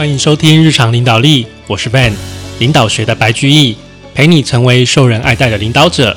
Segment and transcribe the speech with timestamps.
[0.00, 2.14] 欢迎收听日常领导力，我是 Van，
[2.58, 3.76] 领导学的白居易，
[4.14, 6.16] 陪你成为受人爱戴的领导者。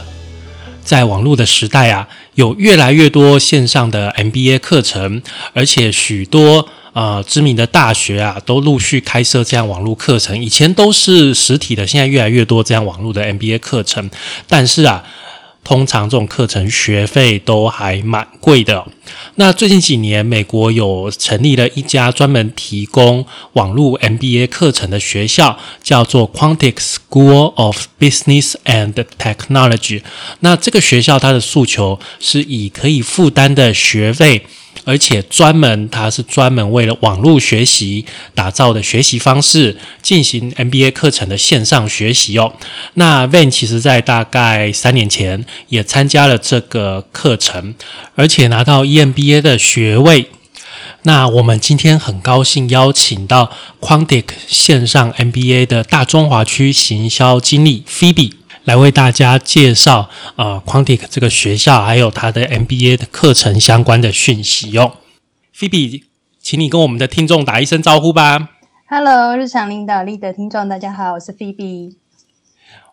[0.85, 10.41] 在网络的时代啊，有越来越多线上的 MBA 课程，而且许多呃知名的大学啊，都陆续开设这样网络课程。
[10.41, 14.09] 以前都是实体的，现在越来越多这样网络的 MBA 课程，
[14.47, 15.04] 但是啊。
[15.63, 18.85] 通常这种课程学费都还蛮贵的。
[19.35, 30.02] 那最近几年，美国有成立了一家专门提供网络 MBA 课程的学校，叫做 Quantic School of Business and Technology。
[30.41, 34.45] 那这个学校它的诉求是以可以负担的学费。
[34.86, 38.05] 而且专门，它是专门为了网络学习
[38.36, 42.54] 打造的学习方式，进行 MBA 课程的线上学习哦。
[42.96, 47.76] 那 Van 其实在大概三年前也参加了这个课程，
[48.16, 50.30] 而且拿到 EMBA 的学位。
[51.04, 53.51] 那我们今天很高兴邀请到
[53.82, 58.32] Quantic 线上 MBA 的大中华区行销经理 Phoebe。
[58.66, 64.97] 来为大家介绍呃 Quantic 这个学校，还有它的 MBA 的课程相关的讯息哟。
[65.53, 66.03] Phoebe，
[66.39, 68.52] 请你跟我们的听众打一声招呼吧。
[68.88, 71.95] Hello，日常领导力的听众，大家好，我是 Phoebe。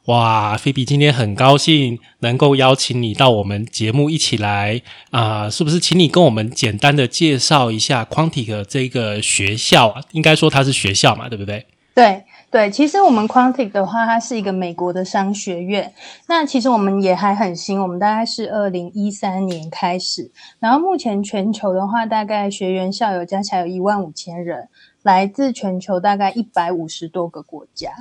[0.07, 5.79] 哇，Phoebe，今天很高兴能够邀请你到我们节目一起来啊，是不是？
[5.79, 11.67] 请你跟我们简单的介绍一下 Quantic 这个学校，应该说它是学校嘛，对不对？
[11.95, 12.25] 对。
[12.51, 15.95] 对，其实我们 Quantic 的话，它是一个美国的商学院。
[16.27, 20.33] 那其实我们也还很新，我们大概是二零一三年开始。
[20.59, 24.69] 然后目前全球的话，大概学员校友加起来有一万五千人，
[25.03, 27.92] 来自全球大概一百五十多个国家。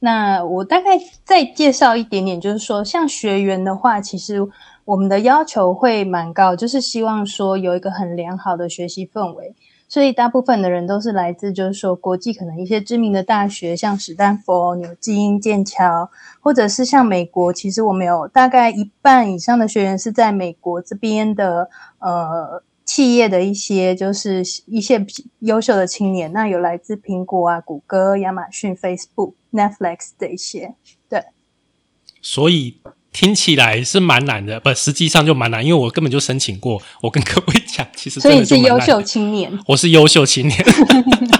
[0.00, 4.46] 那我大概再介绍一点点，就是说，像学员的话，其实
[4.84, 9.54] 我们的要求会蛮高，就是希望说有一个很良好的学习氛围。
[9.86, 17.52] 所以大部分的人都是来自，就是说国际可能一些知名的大学，像史丹佛、牛基、剑桥，或者是像美国。
[17.52, 21.68] 其实我们有大概一半以上的学员是在美国这边的，
[21.98, 25.06] 呃，企业的一些就是一些
[25.40, 26.32] 优秀的青年。
[26.32, 30.74] 那有来自苹果啊、谷歌、亚马逊、Facebook、Netflix 的一些，
[31.08, 31.22] 对。
[32.20, 32.80] 所以。
[33.16, 36.82] 听起来是蛮难的，不，实际上就蛮难，因为我根本就申请过。
[37.00, 37.54] 我跟各位，
[38.04, 40.62] 其实所以你是优秀青年， 我是优秀青年。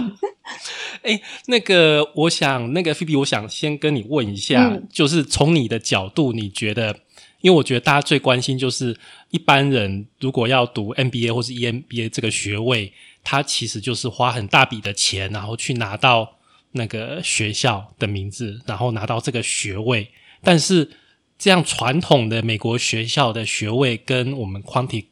[1.05, 7.01] 哎，那个，我想，那个菲比，我想先跟你问一下，就是从你的角度，你觉得，
[7.43, 8.97] 因为我觉得大家最关心就是
[9.29, 16.39] 一般人如果要读 MBA 或是 EMBA 这个学位，他其实就是花很大笔的钱，然后去拿到
[16.73, 20.09] 那个学校的名字，然后拿到这个学位，
[20.43, 20.93] 但是。
[21.37, 25.07] 这样传统的美国学校的学位跟我们 Quantic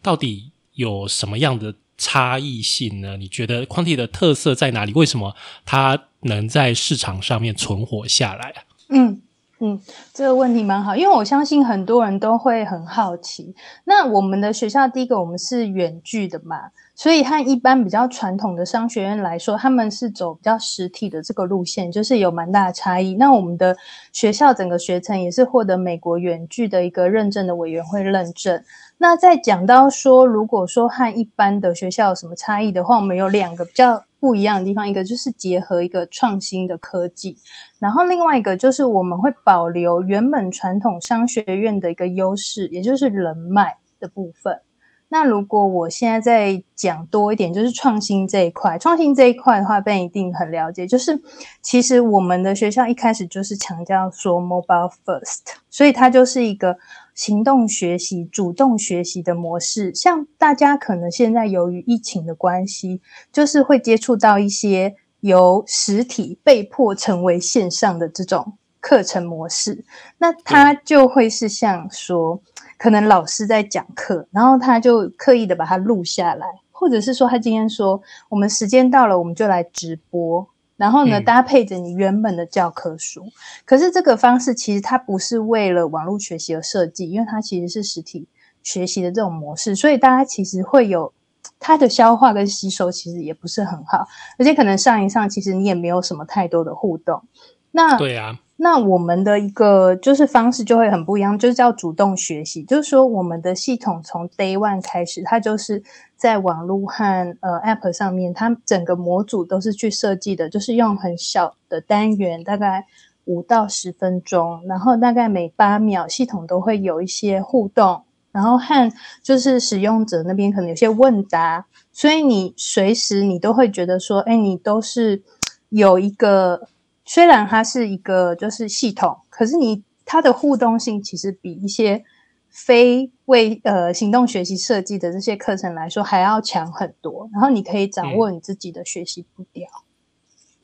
[0.00, 3.16] 到底有什么样的差异性呢？
[3.16, 4.92] 你觉得匡体的特色在哪里？
[4.92, 8.62] 为什么它能在市场上面存活下来啊？
[8.88, 9.20] 嗯
[9.58, 9.80] 嗯，
[10.12, 13.54] 这个问题蛮好，因为我相信很多人都会很好奇。
[13.84, 16.56] 那我们的学校第一个，我们是远距的嘛。
[16.94, 23.14] 所以和一般比较传统的商学院来说，他们是走比较实体的这个路线，就是有蛮大的差异。
[23.14, 23.76] 那我们的
[24.12, 28.62] 学校整个学程也是获得美国远距的一个认证的委员会认证。
[28.98, 37.36] 那在讲到说，如果说和一般的学校有什么差异的话，我们有两个比较不一样的地方，一个就是结合一个创新的科技，
[37.78, 44.60] 然后另外一个就是我们会保留原本传统商学院的一个优势，也就是人脉的部分。
[45.08, 48.76] 那如果我现在再讲多一点，就是创新这一块。
[48.76, 50.84] 创新这一块的话，Ben 一定很了解。
[50.84, 51.16] 就是
[51.62, 56.76] 其实我们的学校一开始就是强调说 mobile first，所以它就是一个
[57.16, 59.92] 行动学习、主动学习的模式。
[59.92, 63.00] 像大家可能现在由于疫情的关系，
[63.32, 69.84] 就是会接触到一些由实体被迫成为线上的这种课程模式，
[70.18, 72.40] 那它就会是像说。
[72.78, 77.98] 可能老师在讲课，然后他就刻意的把它录下来，或者是说他今天说
[78.28, 83.26] 我们时间到了，我们就来直播，然后呢搭配着你原本的教科书。
[83.64, 88.28] 可是这个方式其实它不是为了网络学习而设计，因为它其实是实体
[88.62, 91.12] 学习的这种模式，所以大家其实会有
[91.58, 94.06] 它的消化跟吸收其实也不是很好，
[94.38, 97.22] 而且可能上一上其实你也没有什么太多的互动。
[97.70, 98.38] 那对呀。
[98.58, 102.62] 那我们的一个就是方式就会很不一样，就是叫主动学习。
[102.62, 105.82] 就是说，我们的系统从 Day One 开始，它就是
[106.16, 112.86] 在网络和呃 App 上面，它整个模组都是去设计的，就是用很小的单元，大概
[113.26, 118.90] 五到十分钟，然后大概每八秒，系统都会有一些互动，然后和
[119.22, 125.22] 就是使用者那边可能有些问答，所以你随时你都会觉得说，哎，你都是
[125.68, 126.68] 有一个，
[127.06, 132.04] 虽然它是一个就是系统，可是你它的互动性其实比一些
[132.50, 137.30] 非为呃行动学习设计的这些课程来说还要强很多。
[137.32, 139.66] 然后你可以掌握你自己的学习步调。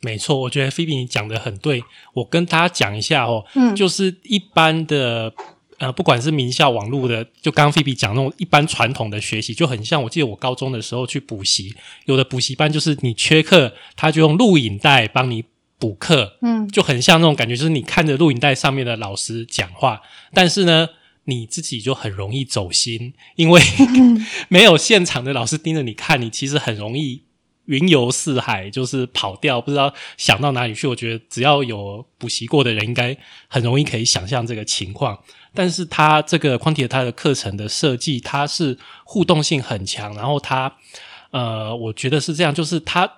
[0.01, 1.81] 没错，我觉得菲比你讲的很对。
[2.15, 5.33] 我跟大家讲一下哦，嗯，就是一般的
[5.79, 10.03] 呃，不管是名校网络的，就刚刚菲比讲那种一般传统的学习，就很像。
[10.03, 15.45] 我记得我高中的时候去补习，有的补习班就是你缺课，他就用录影带帮你
[15.83, 20.01] 补课，嗯，就很像那种感觉，就是你看着录影带上面的老师讲话，
[20.33, 20.89] 但是呢，
[21.25, 23.61] 你自己就很容易走心，因为
[24.47, 27.25] 没有现场的老师盯着你看，你其实很容易。
[27.67, 30.89] 云游四海，就是跑掉，不知道想到哪里去。
[30.89, 35.17] 我觉得只要有补习过的人，应该很容易可以想象这个情况。
[35.55, 40.75] 但是它这个 Quanti 它的课程的设计，它是互动性很强，然后它
[41.31, 43.09] 呃，我觉得是这样，就是它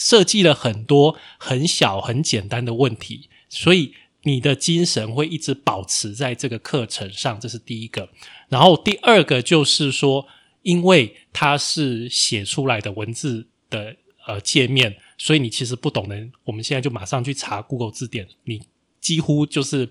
[0.00, 3.92] 设计了很多很小很简单的问题，所以
[4.22, 8.08] 你的精神会一直保持在这个课程上，这是第一个。
[8.48, 10.26] 然后第二个就是说，
[10.62, 13.46] 因为它是写出来的文字。
[13.70, 13.94] 的
[14.26, 18.60] 呃界面，所以你其实不懂的，我们现在就马上去查 Google 字典，你
[19.00, 19.88] 几乎就是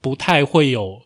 [0.00, 1.02] 不太会有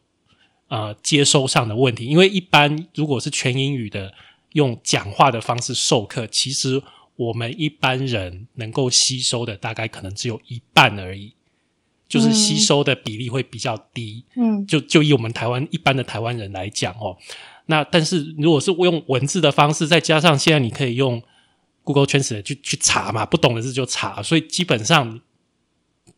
[0.69, 2.07] 呃接收上的问题。
[2.07, 4.15] 因为一般如果是全英语的，
[4.55, 6.83] 用讲话的方式授课，其实
[7.17, 11.33] 我们一般人能够吸收的大概可能只有一半而已，
[12.09, 14.25] 就是吸收的比例会比较低。
[14.37, 17.17] 嗯，就就以我们台湾一般的台湾人来讲哦，
[17.67, 21.23] 那但是如果是用文字的方式，再加上现在你可以用。
[21.87, 25.21] Google Translate 去去查嘛，不懂的字就查，所以基本上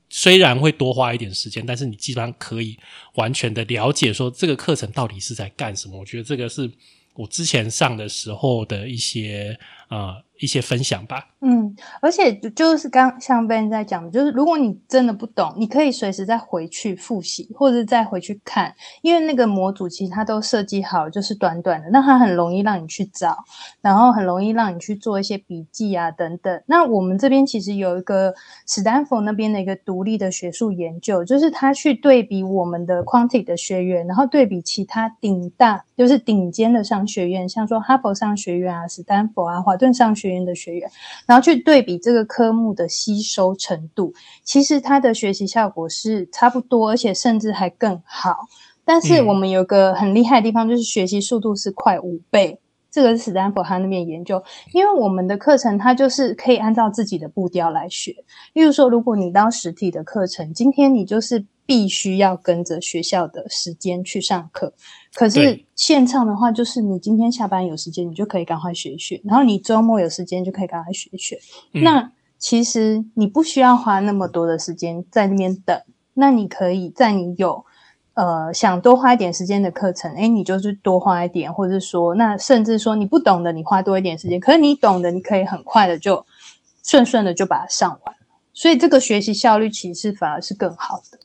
[0.08, 2.78] 虽然会多花一点时间，但是你基本上可以
[3.16, 5.98] 完全的了解说这个课程到底是在干什么。
[6.00, 6.70] 我觉得这个是
[7.12, 10.22] 我之前上的时候的一些呃。
[10.40, 11.26] 一些分享吧。
[11.40, 23.36] 嗯，而且就是刚像 Ben 在讲的，就是如果你真的不懂，你可以随时再回去复习，或者再回去看，因为那个模组其实它都设计好，就是短短的，那它很容易让你去找，
[23.80, 26.62] 然后很容易让你去做一些笔记啊等等。
[26.66, 28.32] 那我们这边其实有一个
[28.64, 40.28] 史丹佛那边的一个独立的学术研究，就是他去对比我们的 Quanti 的学员，然后对比其他顶大就是顶尖的商学院，像说哈佛商学院啊、史丹佛啊、华顿商学。
[40.28, 40.90] 院的学员，
[41.26, 44.12] 然后去对比这个科目的吸收程度，
[44.44, 48.36] 其实它的学习效果是差不多，而且甚至还更好。
[48.84, 52.60] 但是我们有个很厉害的地方，就是学习速度是快五倍。
[52.90, 54.42] 这个是史丹佛他那边研究，
[54.72, 58.14] 因为我们的课程它就是可以按照自己的步调来学。
[58.54, 64.72] 例如说，如果你当实体的课程，今天你就是必须要跟着学校的时间去上课。
[65.12, 71.38] 可是线上的话，就是你今天下班有时间，你就可以赶快学学；然后你周末有时间，就可以赶快学学。
[71.72, 75.78] 那其实你不需要花那么多的时间在那边等。
[76.14, 77.66] 那你可以在你有。
[78.14, 86.26] 呃，想多花一点时间的课程，哎，你就是多花一点，或者说，那甚至说你不懂的，你花多一点时间，可是你懂的，你可以很快的就
[86.82, 88.16] 顺顺的就把它上完，
[88.52, 91.18] 所以这个学习效率其实反而是更好的。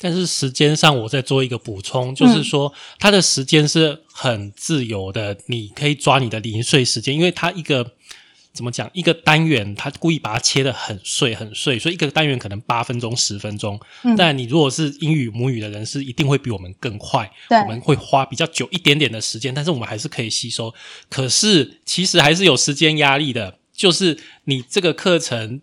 [0.00, 7.92] 但是时间上，我再做一个补充，就是说，它的时间是很自由的，你可以抓你的零碎时间，因为它一个。
[8.52, 8.90] 怎么讲？
[8.94, 13.78] 一个单元，它故意把它切的很碎很碎，所以一个单元可能八分钟、十分钟。
[14.16, 17.30] 但你如果是英语母语的人，是一定会比我们更快。
[17.50, 20.72] 我们会花比较久一点点的时间，但是我们还是可以吸收。
[21.10, 25.60] 可是其实还是有时间压力的，就是你这个课程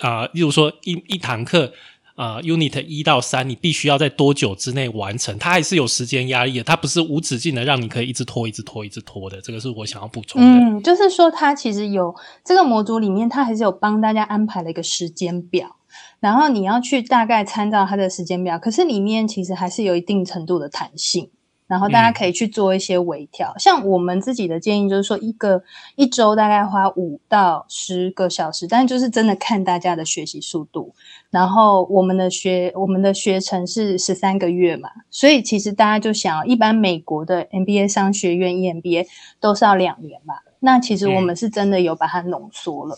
[0.00, 1.74] 啊，例如说一一堂课。
[2.18, 5.38] 啊，Unit 一到三，你必须要在多久之内完成？
[5.38, 9.40] 它还是有时间压力的，它不是无止境的，让你可以一直拖、一直拖、一直拖的。
[9.40, 10.48] 这个是我想要补充的。
[10.48, 12.12] 嗯，就是说，它其实有
[12.44, 15.76] 这个模组里面，它还是有帮大家安排了一个时间表，
[16.18, 21.30] 然后你要去大概参照它的时间表，可是里面其实还是有一定程度的弹性。
[21.68, 25.62] 然后大家可以去做一些微调，像我们自己的建议就是说，一个
[25.96, 30.94] 一周大概花五到十个小时，但就是真的看大家的学习速度。
[31.30, 39.06] 然后我们的学我们的学程是十三个月嘛，所以其实大家就想，一般美国的 MBA 商学院 EMBA
[39.38, 42.96] 都是要两年嘛，那其实我们是真的有把它浓缩了。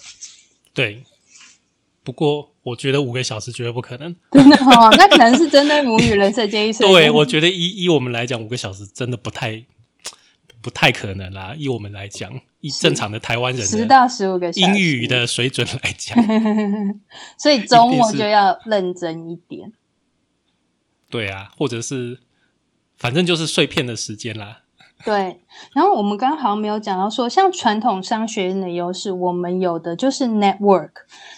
[0.72, 1.02] 对，
[2.10, 2.50] 不过。
[2.62, 6.72] 我觉得五个小时绝对不可能，真的哦，那可能是针对母语人设建议。
[6.74, 9.64] 对，我觉得以以我们来讲，五个小时真的不太
[10.60, 11.54] 不太可能啦。
[11.56, 16.22] 以我们来讲，以正常的台湾人十到十五个英语的水准来讲，
[17.40, 19.72] 所以周末就要认真一点。
[21.08, 22.18] 对啊，或者是
[22.98, 24.64] 反正就是碎片的时间啦。
[25.04, 25.40] 对，
[25.72, 30.90] 然后我们刚刚好像没有讲到说，像传统商学院的优势，我们有的就是 network，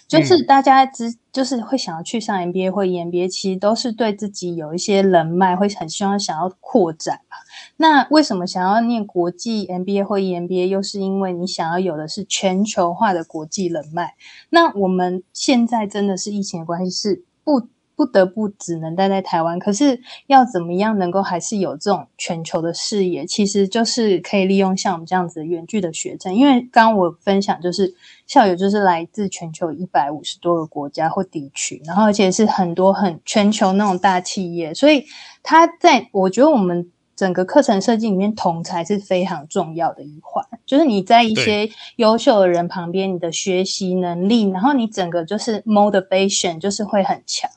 [0.09, 7.37] 就是大家之就是会想要去上 MBA 或 EMBA，其实都是对自己有一些人脉，会很希望想要扩展嘛。
[7.76, 14.14] 那为什么想要念国际 MBA 或 EMBA，又是因为你想要有的是全球化的国际人脉。
[14.50, 17.69] 那我们现在真的是疫情的关系，是不。
[18.02, 23.25] 不得不只能待在台湾，可是要怎么样能够还是有这种全球的视野？
[23.25, 27.94] 其实就是可以利用像我们这样子的远距的学生，因为刚刚我分享就是
[28.26, 35.04] 校友就是来自全球一百五十多个国家或地区，然后而且是很多很全球那种大企业，所以
[35.44, 36.90] 他在我觉得我们。
[37.14, 40.44] 整个课程设计里面，同才是非常重要的一环。
[40.66, 47.49] 就是你在一些优秀的人旁边，你的学习能力，然后你整个就是 motivation 就是会很强。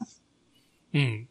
[0.95, 1.27] 嗯，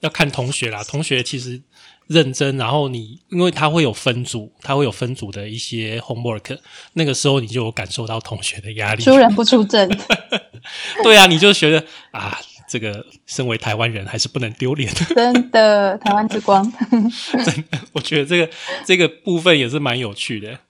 [0.00, 0.82] 要看同学啦。
[0.84, 1.60] 同学其实
[2.06, 6.58] 认真，然后你因为他会有分组，他会有分组的一些 homework，
[6.94, 9.02] 那个时候你就有感受到同学的压力。
[9.02, 9.86] 出人不出阵。
[11.02, 12.40] 对啊，你就觉得啊。
[12.72, 16.62] 这个身为台湾人还是不能丢脸的， 真的台湾之光。
[17.44, 18.48] 真的，我觉得这个
[18.84, 20.60] 这个部分也是蛮有趣的，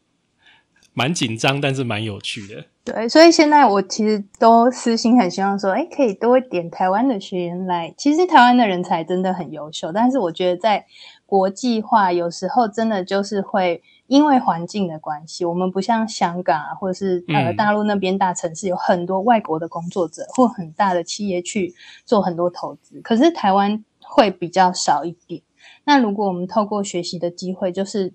[0.95, 2.65] 蛮紧张，但是蛮有趣的。
[2.85, 7.95] 对，所以现在我其实都私心很希望说，哎，可以多一点台湾的学员来。
[7.97, 10.87] 其实台湾的人才真的很优秀，但是我觉得在
[11.27, 13.83] 国际化有时候真的就是会。
[14.11, 21.73] 因为环境的关系，我们不像香港啊，或者是呃大陆那边大城市，有很多外国的工作者或很大的企业去
[22.05, 23.01] 做很多投资。
[23.03, 25.43] 可是台湾会比较少一点。
[25.85, 28.13] 那如果我们透过学习的机会，就是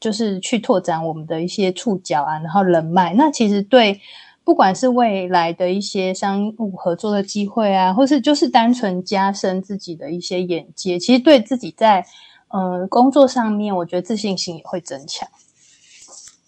[0.00, 4.00] 就是去拓展我们的一些触角啊，然后人脉，那其实对
[4.44, 12.06] 不管是未来的一些商务合作的机会啊，或是就是单纯加深自己的一些眼界，其实对自己在。
[12.48, 15.28] 呃，工作上面我觉得自信心也会增强。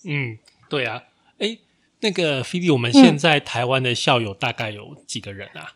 [0.05, 1.03] 嗯，对啊，
[1.39, 1.59] 哎，
[1.99, 5.73] 那个菲比，我们现在台湾的校友大概有几个人啊？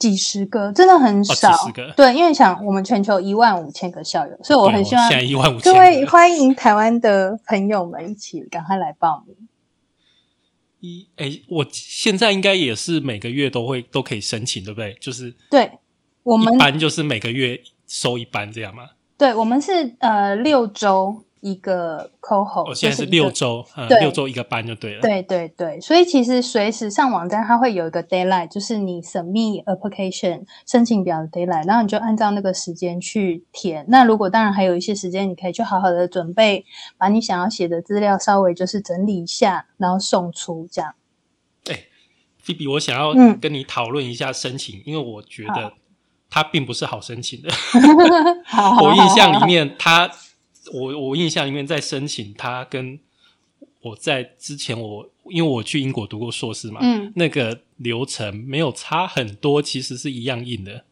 [0.00, 1.52] 几十个，真的很少。
[1.52, 9.36] 几十个，对，因为想我们全球一万五千个校友，所以我很希望现在一万五千，各位，欢迎台湾的朋友们一起赶快来报名。
[10.80, 14.96] 一，哎，我现在应该也是每个月都会都可以申请，对不对？
[14.98, 15.70] 就是对，
[16.22, 18.88] 我们班就是每个月收一班这样吗？
[19.18, 25.00] 对，我们是呃六周一个 cohort，现在是六周，呃六周一个班就对了。
[25.00, 33.84] 对对对，所以其实随时上网站，它会有一个 deadline，就是你 submit application 申请表的 deadline，然后你就按照那个时间去填。
[33.88, 36.64] 那如果当然还有一些时间，你可以去好好的准备，
[36.98, 40.94] 把你想要写的资料稍微就是整理一下，然后送出这样。
[41.70, 41.84] 哎，
[42.38, 45.72] 菲比，我想要跟你讨论一下申请，因为我觉得。
[46.32, 47.48] 它并不是好申请的，
[48.80, 50.08] 我印象里面，他
[50.72, 52.98] 我我印象里面在申请他跟
[53.82, 60.84] 我在之前我因为我去英国读过硕士嘛，嗯，那个流程没有差很多，其实是一样硬的，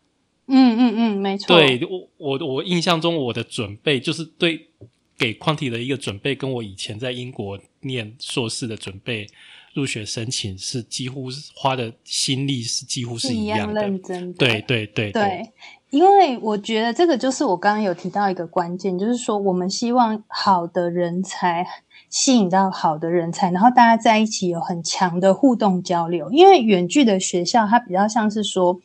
[0.47, 4.69] 嗯嗯嗯，没错，对我我我印象中我的准备就是对
[5.17, 9.27] 给 quanti 的一个准备，跟我以前在英国念硕士的准备。
[9.75, 15.13] 入学申请是几乎花的心力是几乎是一样认真，对对对。
[15.13, 15.47] 对，
[15.91, 21.67] 因为我觉得这个就是我刚刚有提到一个关键，就是说我们希望好的人才
[22.11, 26.31] 吸引到好的人才，然后大家在一起有很强的互动交流。
[26.31, 28.79] 因为远距的学校它比较像是说，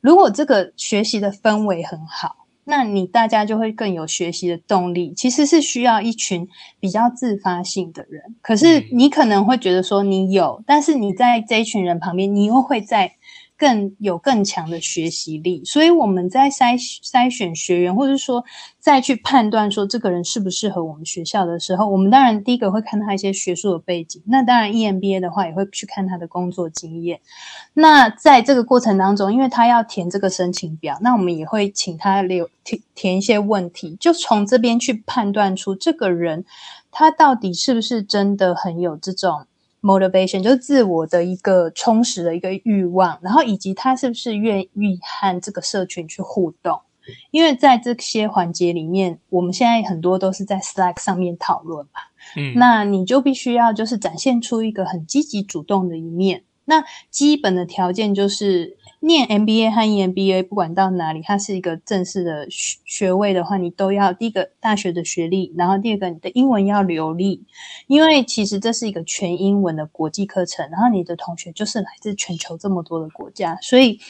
[0.00, 2.36] 如果这个学习的氛围很好。
[2.66, 6.48] 那你大家就会更有学习的动力，其实是需要一群
[6.80, 8.34] 比较自发性的人。
[8.40, 13.16] 可是你可能会觉得说你有，但是你在这一群人旁边，你又会在。
[13.56, 18.44] 更有更强的学习力，所以我们在筛筛选学员，或者说
[18.80, 24.20] 再去判断说这个人适不适合我们学校的时候，我们当然第一个会看他一些学术的背景。
[24.26, 27.20] 那当然，EMBA 的话也会去看他的工作经验。
[27.74, 36.44] 那在这个过程当中，因为他要填这个申请表，那我们也会请他留填填一些问题，就从这边去判断出这个人
[36.90, 39.46] 他到底是不是真的很有这种。
[39.84, 46.80] Motivation 就是自我的一个充实的一个欲望，然后以及他是不是愿意和这个社群去互动？
[47.30, 52.00] 因为在这些环节里面，我们现在很多都是在 Slack 上面讨论嘛，
[52.36, 56.44] 嗯，那你就必须要就是展现出一个很积极主动的一面。
[56.64, 58.78] 那基本的条件就是。
[59.06, 67.44] 念 MBA 和 EMBA，不管到哪里，它是一个正式的学学位的话，你都要第一个大学的学历，然后第二个你的英文要流利，
[67.86, 74.00] 因为其实这是一个全英文的国际课程，然后你的同学就是来自全球这么多的国家，所以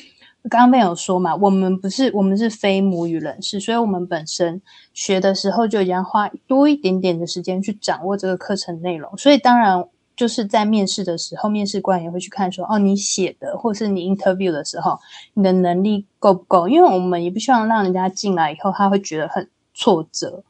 [0.49, 9.85] 刚刚没有说嘛，我们不是我们是非母语人士，所以我们本身学的时候就已经花多一点点的时间去掌握这个课程内容，所以当然
[10.16, 14.99] 就是在面试的时候，面试官也会去看说，哦，你写的或是你 interview 的时候，
[15.35, 16.68] 你的能力够不够？
[16.68, 20.42] 因为我们也不希望让人家进来以后他会觉得很挫折。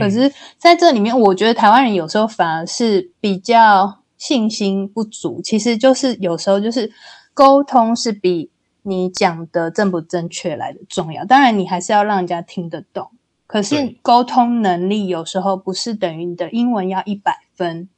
[0.00, 6.90] 可是在这里面，我觉得台湾人有时候反而是比较信心不足，其实就是有时候就是
[7.34, 8.50] 沟通是比。
[8.84, 13.12] 你讲的正不正确来的重要，当然你还是要让人家听得懂。
[13.46, 17.88] 可是沟通能力有时候不是等于你的英文要一百分，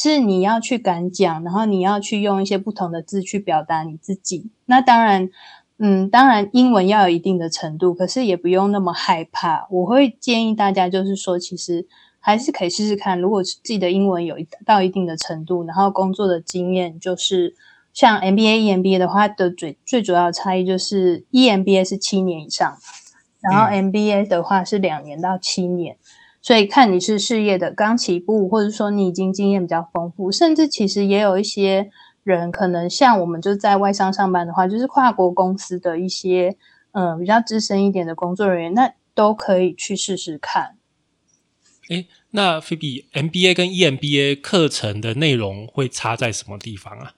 [0.00, 4.50] 是你要去敢讲，然后你要去用一些不同的字去表达你自己。
[4.66, 5.28] 那当然，
[5.78, 9.66] 嗯，当然英文要有一定的程度，可是也不用那么害怕。
[9.70, 11.86] 我会建议大家就是说，其实
[12.20, 17.56] 还是可以试试看，如果自己的英文有到一定的程度，然后工作的经验就是。
[17.94, 22.76] 像 MBA、EMBA 的话，的最最主要的差异就是 EMBA 是七年以上，
[23.40, 25.96] 然后 MBA 的话是两年到七年。
[26.48, 31.90] 所以看你是事业的刚起步，或者说你已经经验比较丰富，甚至其实也有一些
[32.22, 36.56] 人可能像我们就在外商上班的话，就是跨国公司的一些
[36.92, 40.76] 嗯比较资深一点的工作人员，那都可以去试试看。
[41.90, 47.12] 哎，那菲比 MBA 跟 EMBA 课程的内容会差在什么地方啊？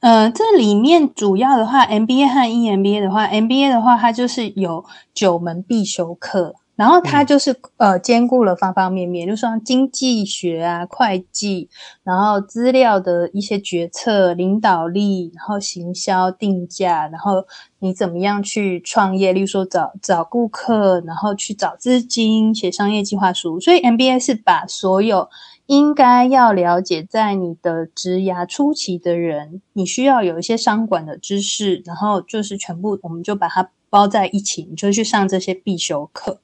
[0.00, 4.84] 呃，这里面主要的话，MBA 和 EMBA 的话，MBA 的话，它就是有
[5.14, 6.56] 九门必修课。
[6.78, 11.68] 然后它就是呃兼顾了方方面面，就说经济学啊、会计，
[12.04, 17.44] 然后资料的一些决策、领导力，然后行销、定价，然后
[17.80, 23.58] 你怎么样去创业，例如说找找顾客，然后去找资金、写商业计划书。
[23.58, 25.28] 所以 MBA 是把所有
[25.66, 36.40] 应该要了解在你的职涯初期的人，你需要有一些商管的知识，然后就是全部我们就把它包在一起，你就去上这些必修课。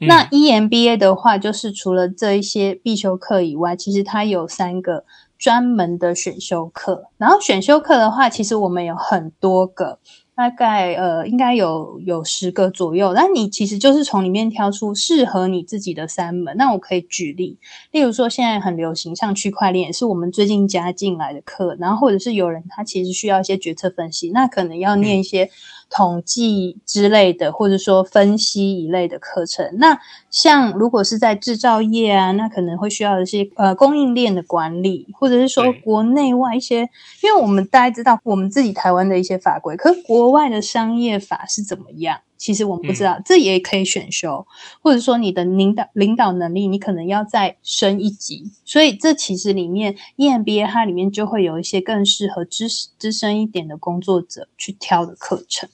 [0.00, 5.04] 那 EMBA 的话，就是除了这一些必修课以外，其实它有三个
[5.38, 7.06] 专门的选修课。
[7.16, 9.98] 然后选修课的话，其实我们有很多个。
[10.38, 13.12] 大概呃，应该有有十个左右。
[13.12, 16.56] 那你其实就是从里面挑出适合你自己的三门。
[16.56, 17.58] 那我可以举例，
[17.90, 21.76] 例如说现在很流行，像区块链是我们最近加进来的课。
[21.80, 25.50] 然后或者是有人他其实需要一些决策分析，那可能要念一些
[25.90, 29.68] 统计之类的，或者说分析一类的课程。
[29.78, 29.98] 那
[30.30, 36.80] 像如果是在制造业啊，那可能会需要一些呃供应链的管理，或者是说国内外一些，
[37.22, 42.20] 因为我们大家知道我们自己台湾的一些法规，可是国外的商业法是怎么样？
[42.36, 44.46] 其实我们不知道，这也可以选修，
[44.80, 48.52] 或者说你的领导领导能力，你可能要再升一级。
[48.64, 55.68] 所以这其实里面 EMBA 它里面就会有一些更适合资资深一点的工作者去挑的课程。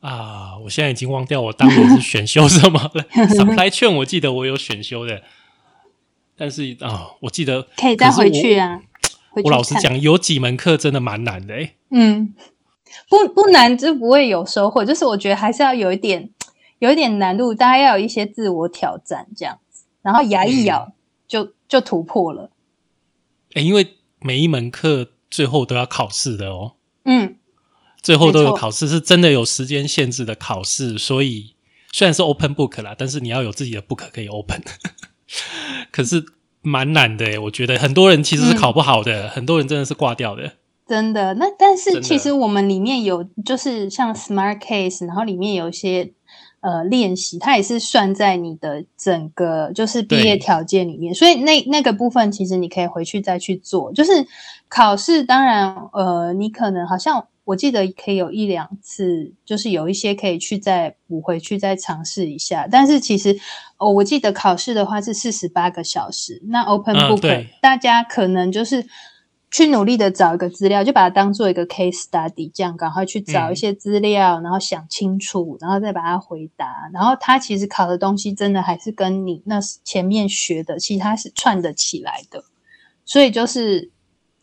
[0.00, 3.02] 啊，我现在已经忘掉我当年是选修什么了。
[3.34, 5.22] Supply 券我记得我有选修的，
[6.36, 8.80] 但是啊，我记得可以再回去啊。
[9.44, 11.74] 我老实讲，有几门课真的蛮难的哎。
[11.90, 12.34] 嗯。
[13.10, 16.30] 不不难就不会有收获，就是我觉得还是要有一点
[16.78, 20.92] 有一点难度，大家要有一些自我挑战这样子，然后牙一咬
[21.28, 22.50] 就就突破了。
[23.52, 26.76] 哎，因为每一门课最后都要考试的哦。
[27.04, 27.36] 嗯，
[28.02, 31.54] 最后都有考试，是真的有时间限制的考试，所以
[31.92, 34.62] 虽然是 open book 啦，但是你要有自己的 book 可以 open，
[35.90, 36.24] 可是
[36.62, 37.38] 蛮难的。
[37.42, 40.52] 我觉得很多人其实是考不好的，很多人真的是挂掉的。
[40.88, 46.12] 真的，那但是其实我们里面有就是像 Smart Case，然后里面有一些
[46.60, 53.92] 呃练习，它也是算在你的整个就是毕业条件里面，所以那那个部分其实你可以回去再去做。
[53.92, 54.12] 就是
[54.68, 62.68] 考试，当然呃，你可能好像我记得可以有一两次，就是有一些可以去再补回去再尝试一下。
[62.70, 63.38] 但是其实
[63.78, 68.86] 哦，我记得考试的话是四十八个小时，那 Open Book 大家可能就是。
[69.48, 76.90] 去努力的找一个资料，就把它当做一个 case study，这样赶快去找一些资料，然后想清楚，然后再把它回答。
[76.92, 82.44] 然后他其实考的东西真的还是跟你那前面学的，其实它是串得起来的，
[83.04, 83.90] 所以就是。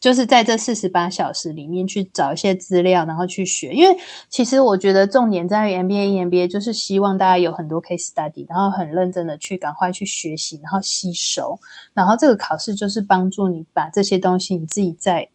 [0.04, 3.72] 就是在这四十八小时里面去找一些资料，然后去学。
[3.72, 11.58] 因为其实我觉得重点在于 MBA、EMBA，就是希望大家有很多 case study，然后很认真的去赶快去学习，然后吸收。
[11.94, 15.30] 然后这个考试就是帮助你把这些东西你自己再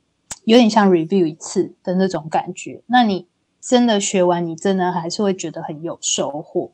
[0.44, 2.82] 有点像 review 一次的那种感觉。
[2.88, 3.26] 那你
[3.62, 6.72] 真的学完，你真的还是会觉得很有收获。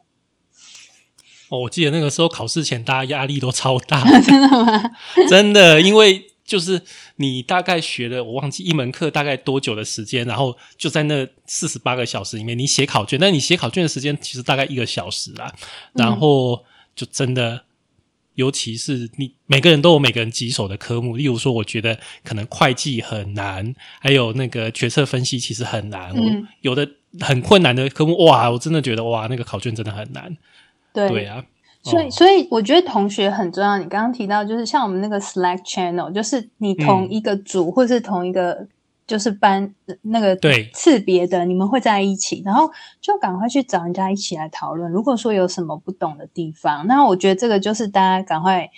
[1.48, 4.90] 哦，我记得那个时候考试前大家压力都超大， 真的吗？
[5.30, 6.34] 真的，因为。
[6.44, 6.80] 就是
[7.16, 15.52] 你大概学了，我忘记一门课大概多久的时间，然后就在那四十八个小时里面，你写考卷，但你写考卷的时间其实大概一个小时啦，
[15.94, 17.64] 然后就真的。
[18.37, 26.12] 尤其是你每个人都有每个人棘手的科目，例如说，我觉得可能会计很难，还有那个决策分析其实很难。
[26.16, 26.85] 嗯，有的
[27.20, 30.37] 很困难的科目，哇，我真的觉得哇，那个考卷真的很难。
[30.92, 31.44] 对对啊，
[31.85, 33.79] 所以所以我觉得同学很重要。
[33.79, 38.66] 你刚刚提到，就是像我们那个 Slack channel，就是你同一个组或是同一个。
[39.07, 42.70] 就是班那个对次别的，你们会在一起，然后
[43.03, 44.90] 就赶快去找人家一起来讨论。
[44.90, 48.70] 如果说有什么不懂的地方，那我觉得这个就是大家赶快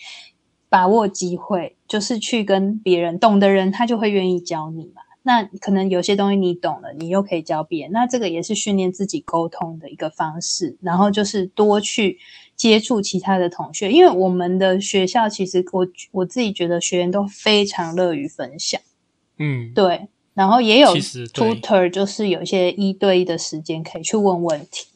[0.69, 5.03] 把握机会，就是去跟别人懂的人，他就会愿意教你嘛。
[5.23, 10.77] 那可能有些东西你懂了，你又可以教别人，那这个也是训练自己沟通的一个方式。
[10.83, 12.19] 然后就是多去
[12.57, 18.81] 接触其他的同学，因为我们的学校其实我我自己觉得学员都非常乐于分享。
[19.39, 20.09] 嗯，对。
[20.35, 24.87] 然后也有 tutor，就是有一些一对一的时间可以去问问题。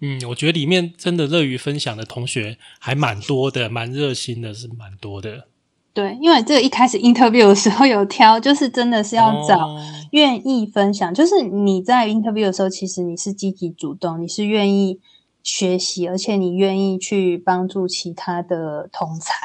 [0.00, 5.46] 嗯，我觉得里面真的乐于分享的同学还蛮多的，蛮热心的，是蛮多的。
[5.94, 9.76] 对，因为这个一开始 interview 的时候有挑，就是真的是要找
[10.10, 11.14] 愿意分享。
[11.14, 14.98] 就是你在 interview 的时候，其实你是积极主动，你是愿意
[15.46, 19.36] 学习，而且你愿意去帮助其他的同才，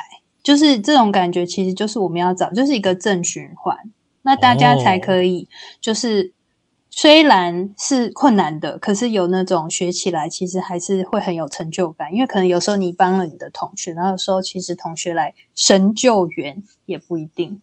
[0.42, 3.78] 就是这种感觉，其实就是我们要找，就是一个正循环。
[4.24, 5.48] 那大家才可以，
[5.80, 6.34] 就是
[6.90, 12.12] 虽然是困难的，可是有那种学起来，其实还是会很有成就感。
[12.12, 17.62] 因为可能有时候你帮了你的同学，然后有时候其实同学来神救援也不一定。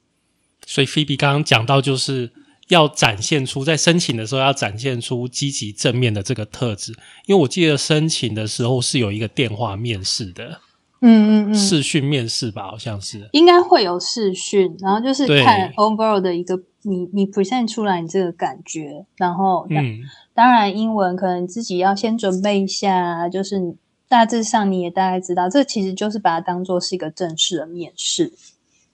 [0.65, 2.31] 所以菲比刚刚讲到，就是
[2.69, 6.93] 要展现出在申请的时候要展现出积极正面的这个特质。
[7.27, 10.61] 因为我记得申请的时候是有一个电话面试的。
[11.01, 20.01] 嗯嗯嗯，视讯面试吧，好像是应该会有视讯，然后就是看 overall 的一个你你 present 出来你这个感觉，然后嗯，
[20.35, 23.77] 当然英文可能自己要先准备一下，就是
[24.09, 28.33] 大致上你也大概知道，这其实就是把它当做是一个正式的面试。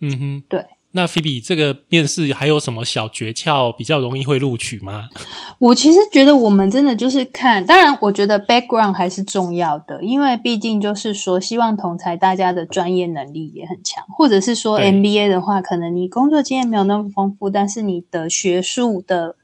[0.00, 0.66] 嗯哼，对。
[0.96, 5.08] 那菲比，这个面试还有什么小诀窍比较容易会录取吗？
[5.58, 19.34] 我其实觉得我们真的就是看，当然我觉得 background 还是重要的，因为毕竟就是说，希望同才大家的专业能力也很强，或者是说 MBA 的话，可能你工作经验没有那么丰富，但是你的学术的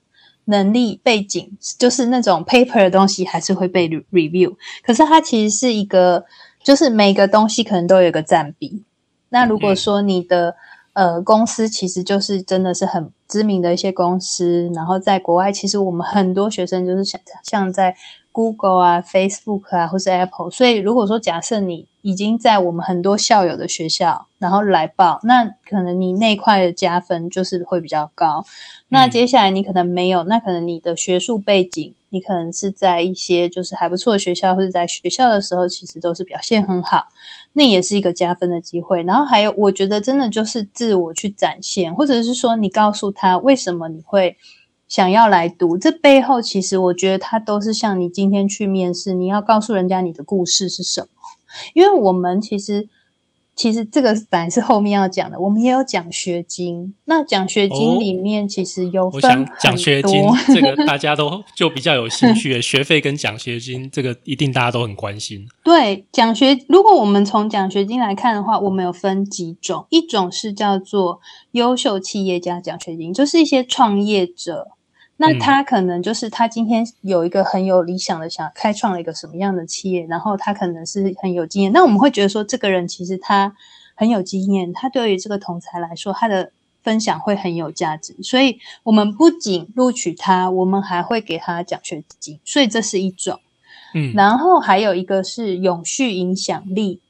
[0.44, 4.54] 能力背景，就是那种 paper 的东西还是会被 review。
[4.84, 6.24] 可是它其实是一个，
[6.62, 8.84] 就是每个东西可能都有一个占比。
[9.32, 10.56] 那如果说你的
[11.00, 17.96] 呃，公司其实就是真的是很知名的一些公司，然后在国外，其实我们很多学生就是像像在
[18.32, 20.50] Google 啊、Facebook 啊，或是 Apple。
[20.50, 28.44] 所以如果说假设你已经在我们很多校友的学校，然后来报，那可能你那块的加分就是会比较高。
[28.88, 37.08] 那接下来你可能没有，那可能你的学术背景，你可能是在一些就是还不错的学校，或者在学校的时候，其实都是表现很好。
[37.54, 44.36] 那也是一个加分的机会，然后还有，我觉得真的就是自我去展现，或者是说你告诉他为什么你会
[44.86, 51.08] 想要来读，这背后其实我觉得他都是像你今天去面试，你要告诉人家你的故事是什么，
[51.74, 52.88] 因为我们其实。
[53.56, 56.94] 其实这个本来是后面要讲的，我们也有奖学金。
[57.04, 62.60] 那奖学金里面其实有分奖学金，这个大家都 就比较有兴趣。
[62.62, 65.46] 学费跟奖学金，这个一定大家都很关心。
[65.62, 71.20] 对奖学，如果我们从奖学金来看的话，我们有分几种，一种是叫做
[71.52, 74.68] 优秀企业家奖学金，就是一些创业者。
[75.22, 81.70] 那他可能就是他今天有一个很有理想的，想开创了一个什么样的企业，然后他可能是很有经验。
[81.72, 83.54] 那我们会觉得说，这个人其实他
[83.94, 86.50] 很有经验，他对于这个同才来说，他的
[86.82, 88.16] 分享会很有价值。
[88.22, 92.40] 所以，我们不仅录取他，我们还会给他奖学金。
[92.42, 93.38] 所以这是一种，
[93.92, 97.02] 嗯，然后还有一个是永续影响力。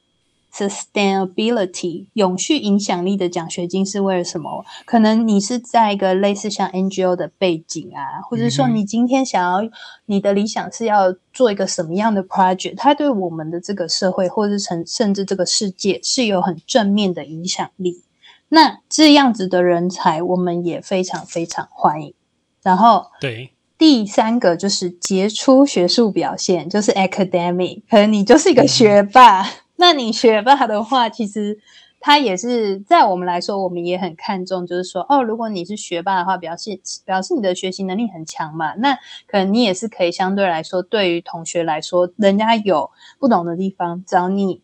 [0.53, 4.65] Sustainability 永续影响力的奖学金是为了什么？
[4.85, 9.69] 可能你是在一个类似像 NGO 的背景啊，或者说你今天想要
[10.07, 18.03] 你的理想是要做一个什么样的 project，它对我们的这个社会或者甚甚至这个世界是有很正面的影响力。
[18.49, 22.13] 那这样子的人才，我们也非常非常欢迎。
[22.61, 29.47] 然后，对第三个就是杰出学术表现，就是 academic，可能你就是一个学霸。
[29.81, 31.57] 那你学霸的话，其实
[31.99, 38.93] 他也是在我们来说，我们也很看重，就是说，哦，如果你是学霸的话，表示表示你的学习能力很强嘛，那
[39.25, 44.61] 可能你也是可以相对来说，对于同学来说，人家有不懂的地方找你，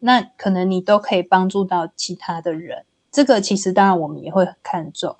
[0.00, 2.84] 那可能你都可以帮助到其他的人。
[3.10, 5.16] 这个其实当然我们也会很看重。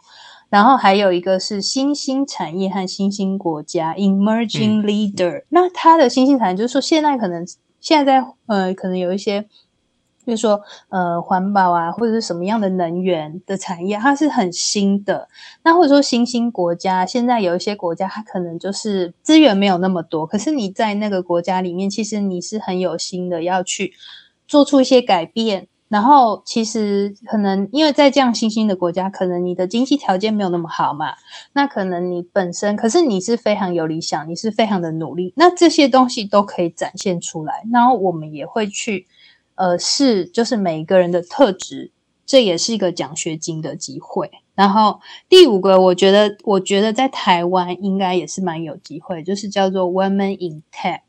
[0.50, 5.44] 然后还有一个是新兴产业和新兴国家 （emerging leader）。
[5.48, 7.46] 那它的新兴产业就是说，现在可能
[7.80, 9.42] 现在在呃，可能有一些，
[10.26, 15.28] 就是说呃，环保啊，或者是什么样的能源的产业，它是很新的。
[15.64, 23.94] 那或者说新兴国家，现在有一些国家，它可能就是资源没有那么多，可是你在那个国家里面，其实你是很有心的要去
[24.46, 25.68] 做出一些改变。
[25.90, 31.14] 然后其实可能因为在这样新兴的国家，可能你的经济条件没有那么好嘛，
[31.52, 37.64] 那可能你本身，可是你是非常有理想，你是非常的努力，那这些东西都可以展现出来。
[37.72, 39.08] 然后我们也会去，
[39.56, 41.90] 呃，试就是每一个人的特质，
[42.30, 44.30] 这也是一个奖学金的机会。
[44.54, 51.00] 然后第五个，我觉得，我觉得在台湾应该也是蛮有机会，就是叫做 Women in Tech，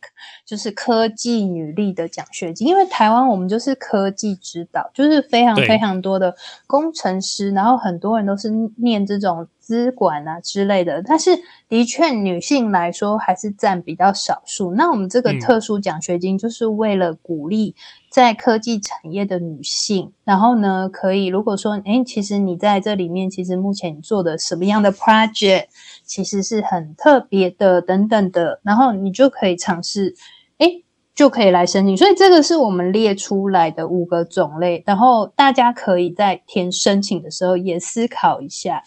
[0.45, 2.67] 就是科技女力的奖学金。
[2.67, 11.03] 因为台湾我们就是科技指导，就是非常非常多的工程师，然后很多人都是念这种资管啊之类的。
[11.03, 11.38] 但是
[11.69, 14.73] 的确，女性来说还是占比较少数。
[14.73, 17.75] 那我们这个特殊奖学金就是为了鼓励。
[18.12, 25.67] 在科技产业的女性，然后呢，可以如果说，哎，其实你在这里面，其实目前做的什么样的 project，
[26.04, 30.13] 其实是很特别的，等等的，然后你就可以尝试，
[30.58, 30.84] 哎，
[31.15, 31.95] 就可以来申请。
[31.95, 38.84] 所以这个是我们列出来的五个种类，然后大家可以在填申请的时候也思考一下，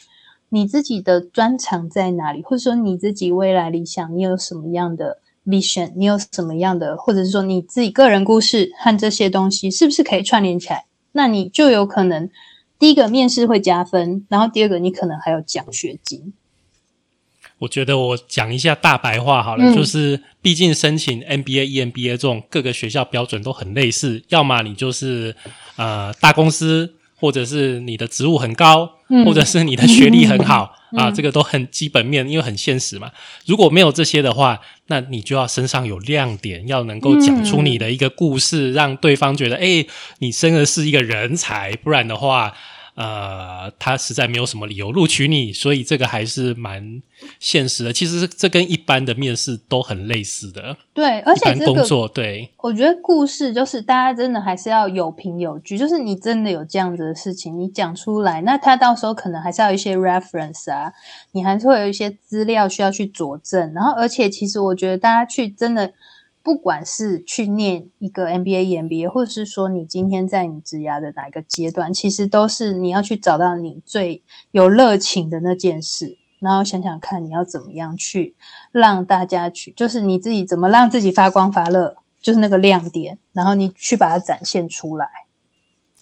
[0.51, 5.21] 你自己的专长在哪里，或者说你自己未来理想，你有什么样的。
[5.47, 10.87] vision，你有什么样的，或者是说你自己个人故事和这些东西是不是可以串联起来？
[11.13, 12.29] 那你就有可能
[12.79, 16.33] 第一个面试会加分，然后第二个你可能还有奖学金。
[17.59, 25.37] 我觉得我讲一下大白话好了，就是毕竟申请 MBA、EMBA 这种各个学校标准都很类似，要么你就是
[25.77, 26.95] 呃大公司。
[27.25, 28.87] 或者是你的职务很高，
[29.25, 33.11] 或者是你的学历很好啊，这个都很基本面，因为很现实嘛。
[33.47, 39.87] 如果没有这些的话，那你就要身上有亮点，要能够讲出你的一个故事，让对方觉得，哎，
[40.19, 42.53] 你真的是一个人才，不然的话。
[42.95, 47.03] 呃，他实在没有什么理由录取你，所以这个还是蛮
[47.41, 47.93] 现实的。
[47.93, 50.77] 其实这跟一般的面试都很类似的。
[50.93, 60.93] 对，而且工作对，我觉得故事就是大家真的还是要有凭有据，就是你真的有这样子的事情，你讲出来，那他到时候可能还是要一些 reference 啊，
[61.33, 63.73] 你还是会有一些资料需要去佐证。
[63.75, 65.93] 然后，而且其实我觉得大家去真的。
[66.45, 78.37] 不管是去念一个 MBA、EMBA，或者是说你今天在你职涯的哪一个阶段，其实都是你要去找到你最有热情的那件事，然后想想看你要怎么样去
[78.71, 85.09] 让大家去，就是你自己怎么让自己发光发热，就是那个亮点，然后你去把它展现出来。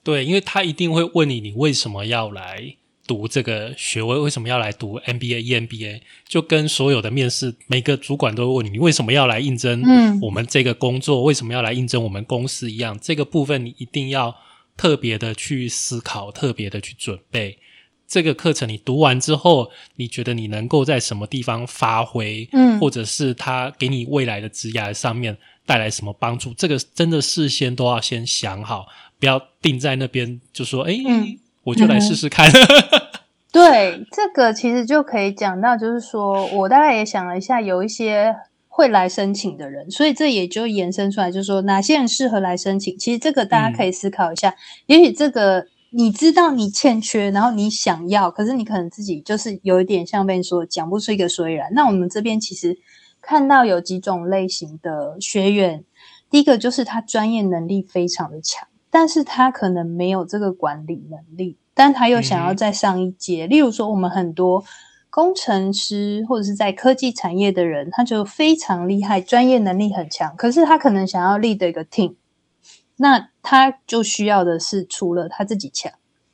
[0.02, 2.74] 对，因为他一定会问你，你为什么要来。
[3.06, 6.00] 读这个学位为什么要来读 MBA、EMBA？
[6.26, 9.82] 就跟所有的面试，每个主管都会问你，你为什么要来应征
[10.20, 11.24] 我们这个工作？
[11.24, 12.98] 为什么要来应征我们公司一样？
[13.00, 14.34] 这个部分你一定要
[14.76, 17.58] 特别的去思考，特别的去准备。
[18.06, 22.48] 这个课程你读完之后，你觉得你能够在什么地方发挥？
[22.52, 25.36] 嗯，或者是他给你未来的职涯上面
[25.66, 26.54] 带来什么帮助？
[26.54, 28.86] 这个真的事先都要先想好，
[29.18, 30.94] 不要定在那边就说，哎。
[31.64, 32.50] 我就来试试看。
[33.52, 38.34] 对，这个其实就可以讲到，就是说我大概也想了一下，有一些
[38.66, 42.96] 会来申请的人，所以这也就延伸出来，就是说哪些人适合来申请。
[42.96, 44.54] 其实这个大家可以思考一下，
[44.86, 51.68] 也许这个你知道你欠缺，然后你想要，可是你可能自己就是有一点像被说讲不出一个所以然。
[51.74, 52.78] 那我们这边其实
[53.20, 55.84] 看到有几种类型的学员，
[56.30, 58.66] 第一个就是他专业能力非常的强。
[58.94, 63.46] 但是他可能没有这个管理能力，但他又想要再上一阶。
[63.46, 64.62] 例如说，我们很多
[65.08, 70.36] 工程师或者是在科技产业的人，他就非常厉害，专业能力很强。
[70.36, 72.16] 可是他可能想要立的一个 team，
[72.98, 75.90] 那他就需要的是除了他自己强，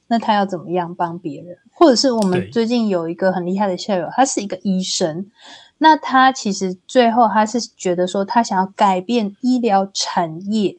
[0.09, 1.59] 那他要怎么样帮别人？
[1.71, 5.31] 或者是我们最近有一个很厉害的校友，他是一个医生，
[5.79, 10.79] 那他其实最后他是觉得说，他想要改变医疗产业。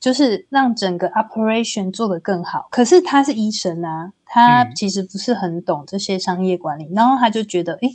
[0.00, 7.90] 就是让整个 operation 做得更好，可是他是医生啊，他其实不是很懂这些商业管理，然后他就觉得，诶，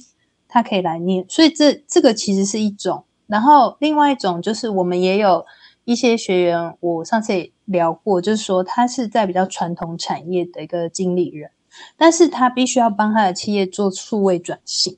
[0.48, 5.44] 他可以来念，所以这这个其实是一种，然后另外一种就是我们也有
[5.84, 11.50] 一些学员，我上次也聊过，就是说他是在比较传统产业的一个经理人，
[11.98, 14.98] 但是他必须要帮他的企业做数位转型，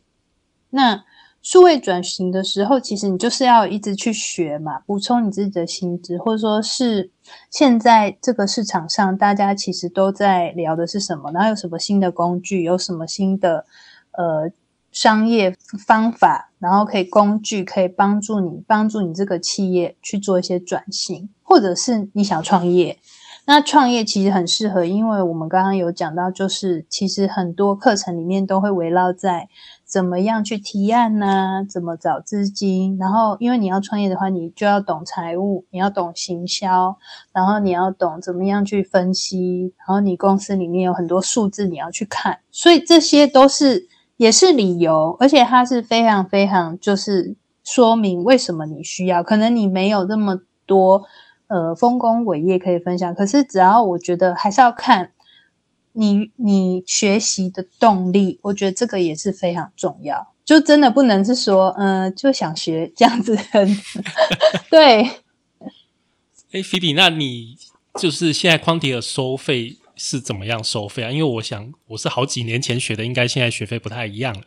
[0.72, 1.06] 那。
[1.50, 7.10] 数位转型的时候，其实你就是要一直去学嘛，补充你自己的薪资，或者说是
[7.50, 13.66] 现在这个市场上大家其实都在聊的是什么，然后有什么新的工具，有什么新的
[14.12, 14.52] 呃
[14.92, 15.56] 商业
[15.86, 23.00] 方法，然后可以工具可以帮助你帮助你这个企业去做一些转型，或者是你想创业。
[23.50, 29.48] 那创业其实很适合，因为我们刚刚有讲到，就是其实很多课程里面都会围绕在
[29.88, 31.66] 怎么样去提案呢？
[31.70, 32.98] 怎么找资金？
[33.00, 36.98] 然后，因为你要创业的话，你就要懂财务，你要懂行销，
[37.32, 51.04] 然后你要懂怎么样去分析，然后你公司里面有很多数字你要去看，所以这些都是也是理由，而且它是非常非常就是说明为什么你需要，可能你没有那么多。
[51.50, 55.12] 呃，丰功伟业可以分享，可是只要我觉得还是要看
[55.98, 60.34] 你你学习的动力，我觉得这个也是非常重要。
[60.46, 63.38] 就真的不能是说，嗯，就想学这样子。
[64.72, 65.02] 对。
[66.52, 67.58] 哎，菲比，那你
[68.00, 71.12] 就是现在匡迪尔收费是怎么样收费啊？
[71.12, 74.44] 因为我想我是好几年前学的，应该现在学费不太一样了。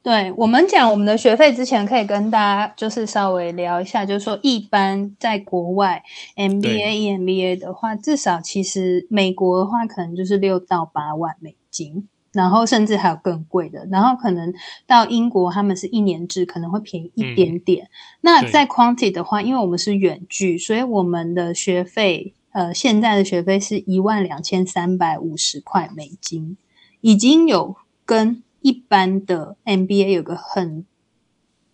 [0.00, 6.02] 对我们讲我们的学费之前，可以跟大家就是稍微聊一下，就是说一般在国外
[6.36, 14.54] MBA、EMBA 的话，至少其实美国的话可能就是六到八万美金，然后甚至还有更贵的，然后可能
[14.86, 17.90] 到英国他们是一年制，可能会便宜一点点。
[18.22, 26.56] 那在 Quanti 的话，因为我们是远距，所以我们的学费呃现在的学费是一万两千三百五十块美金，
[27.02, 28.42] 已经有跟。
[28.60, 30.84] 一般的 MBA 有个很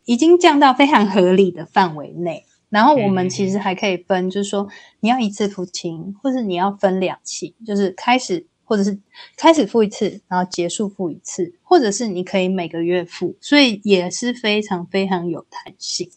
[0.05, 4.69] 已经降到非常合理的范围内，然后我们其实还可以分，就是说
[5.01, 8.99] 你要一次付清，或是你要分两期，就是开始或者是
[9.37, 16.11] 开始付一次，然后结束付一次，或者是你可以每个月付，所以也是非常非常有弹性。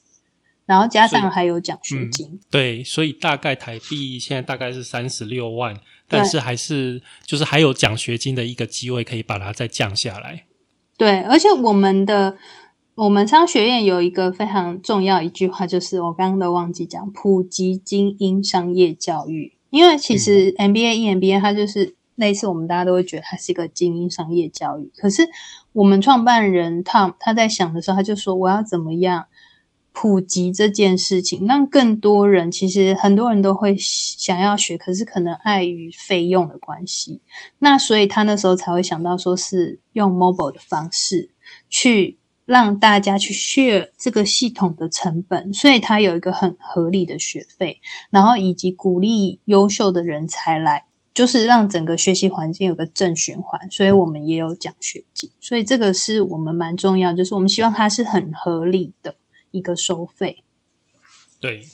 [0.65, 10.46] 然后加上还有奖学金，对，所以大概台币现在大概是三十六万，但是还是就是还有奖学金的一个机会，可以把它再降下来。
[10.97, 12.35] 对，而且我们的
[12.95, 19.53] 我们商学院有一个非常重要一句话，就是我刚刚都忘记讲，普及精英商业教育。
[19.69, 24.91] 因为其实 MBA、EMBA 它就是类似，我们大家都会觉得它是一个精英商业教育。
[24.97, 25.27] 可是
[25.73, 29.27] 我们创办人 Tom 他在想的时候，他就说我要怎么样
[29.99, 37.19] 普及这件事情，让更多人，其实很多人都会想要学，可是可能碍于费用的关系，
[37.57, 39.79] 那所以他那时候才会想到说是。
[39.93, 41.31] 用 mobile 的方式
[41.71, 47.81] 去让大家去 share 这个系统的成本，所以他有一个很合理的学费，
[48.11, 53.71] 然后以及鼓励优秀的人才来，就是让整个学习环境有个正循环。
[53.71, 59.15] 所以我们也有奖学金，所以这个是我们蛮重要，就是我们希望它是很合理的
[59.57, 60.43] 一个收费。
[61.39, 61.65] 对，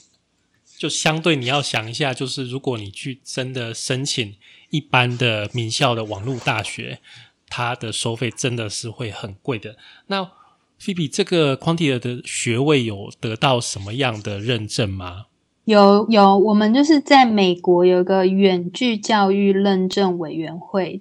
[0.78, 4.34] 就相对你要想一下，就是如果你去真的申请
[4.70, 7.00] 一般的名校的网络大学。
[7.46, 9.76] 它的收费真的是会很贵的。
[10.08, 10.28] 那
[10.76, 15.26] 菲比，这个 Quantia 的学位有得到什么样的认证吗？
[15.64, 21.00] 有有，我们就是在美国有一个远距教育认证委员会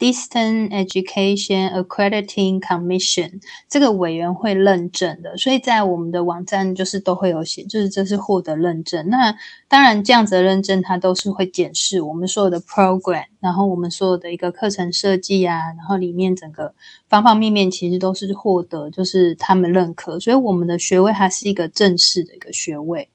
[0.00, 9.06] Distance Education Accrediting Commission） 这个委员会认证的，所以在我们的网站就是都会有写，就是这是获得认证。
[9.10, 9.36] 那
[9.68, 16.74] 当然，这样子的认证它都是会检视我们所有的 program，然后我们所有的一个课程设计啊，然后里面整个
[17.10, 23.10] 方方面面其实都是获得就是他们认可，所以我们的学位它是一个正式的一个学位。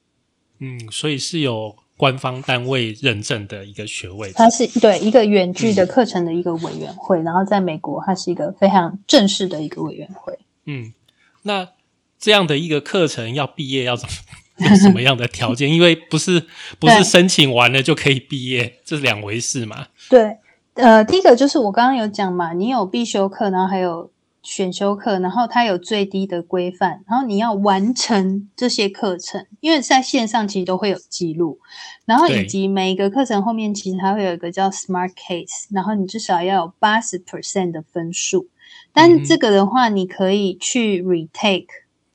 [0.59, 10.37] 嗯，所以是有官方单位认证的一个学位，它是对一个远距的课程的一个委员会，然后在美国，它是一个非常正式的一个委员会。
[10.65, 10.93] 嗯，
[11.43, 11.69] 那
[12.19, 15.71] 这样的一个课程要毕业要怎么有什么样的条件？
[15.71, 16.45] 因为不是
[16.79, 19.87] 不是申请完了就可以毕业，这是两回事嘛？
[20.09, 20.37] 对，
[20.73, 24.11] 呃，第一个就是我刚刚有讲嘛，你有必修课，然后还有。
[24.45, 31.59] 选修课，然后它有最低的规范，然后你要完成这些课程，因为在线上其实都会有记录，
[32.05, 38.47] 然后以及每一个课程后面其实它会有一个叫 Smart Case，然后你至少要有八十 percent 的分数，
[38.93, 41.65] 但这个的话你可以去 retake，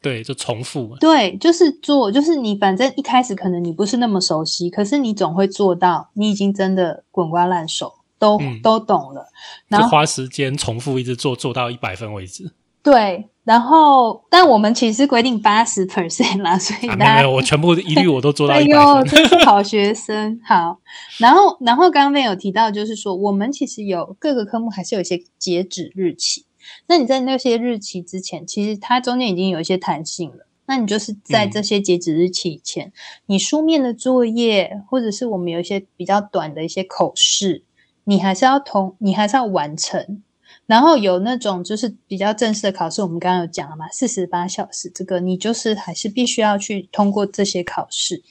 [0.00, 7.99] 对，就重复，对，就是做，就是你反正一开始可能你不是那么熟悉，可是你总会做到，你已经真的滚瓜烂熟。
[8.20, 9.26] 都都懂了，
[9.66, 12.52] 然后花时间重复一直做，做到一百分为止。
[12.82, 18.54] 对，然后但我们其实规定八十 percent 啦， 所以大家没有，我全部一律我都做到。
[18.54, 20.40] 哎呦，真是好学生。
[20.46, 20.78] 好，
[21.18, 26.44] 然后然后刚刚有提到，就是说我们其实有各个科目还是有一些截止日期，
[26.86, 30.46] 那你在那些日期之前，其实它中间已经有一些弹性了。
[30.66, 32.92] 那你就是在这些截止日期以前，
[33.26, 37.64] 你书面的作业，或者是我们有一些比较短的一些口试，
[38.10, 40.20] 你还是要通，你还是要完成。
[40.66, 48.24] 然后有那种就是比较正式的考试，我们刚刚有讲了嘛，四十八小时这个，你就是还是必须要去通过这些考试。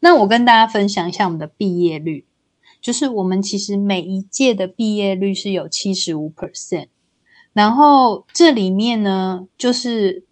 [0.00, 2.24] 那我跟大家分享一下我们的毕业率，
[2.80, 6.88] 就是我们其实每一届的毕业率是有七十五 percent，
[7.52, 10.24] 然后这里面呢，就是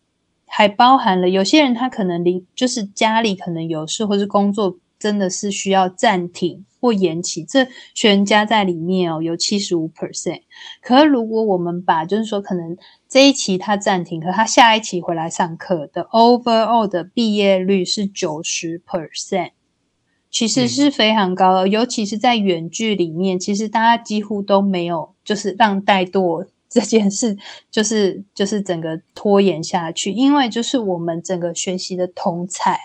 [0.47, 6.65] 还包含了有些人他可能离就是家里可能有事，或是工作真的是需要暂停。
[6.79, 10.43] 或延期，这全加在里面哦，有七十五 percent。
[10.81, 12.77] 可是如果我们把，就是说，可能
[13.09, 19.51] 这一期他暂停，可他下一期回来上课的 overall 的毕业率是九十 percent，
[20.31, 21.67] 其实是非常高的。
[21.67, 27.37] 尤其是在远距里面，其实大家几乎都没有，就是让怠惰这件事，
[27.69, 32.79] 就是就是整个拖延下去，因为就是我们整个学习的同彩，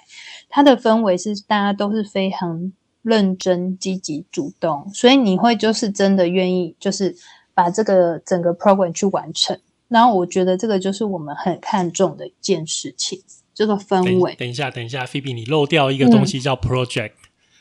[0.51, 2.71] 它的氛围是大家都是非常。
[3.03, 7.15] 认真、积极、主动，所以你会就是真的愿意，就是
[7.55, 9.59] 把这个整个 program 去完成。
[9.87, 13.19] 然后我觉得这个就是我们很看重的一件事情，
[13.55, 14.35] 这个氛围。
[14.35, 17.13] 等一下，等一下，菲比，你漏掉一个东西叫 project。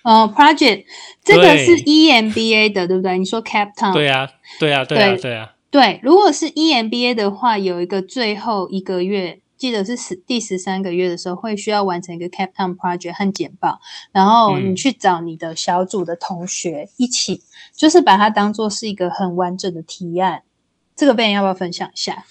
[0.03, 0.84] 哦，project
[1.24, 3.16] 这个是 EMBA 的，对不对？
[3.16, 3.95] 你说 Cap Town？
[3.95, 4.28] 对啊，
[4.59, 5.55] 对啊，对啊，对啊。
[5.70, 9.41] 对，如果是 EMBA 的话，有一个最后一个月。
[9.61, 13.79] 记得是十第十三个月的时候，会需要完成一个 Captain Project 和简报，
[14.11, 17.43] 然后你去找你的小组的同学一起，
[17.77, 20.45] 就是把它当做是一个很完整的提案。
[20.97, 22.25] 这个 Ben 要不要分享一下？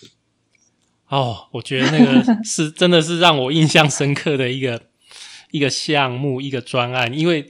[1.10, 4.82] 哦，我觉得那个是 真的是让我印象深刻的一个
[5.52, 7.48] 一个项目，一个专案，因为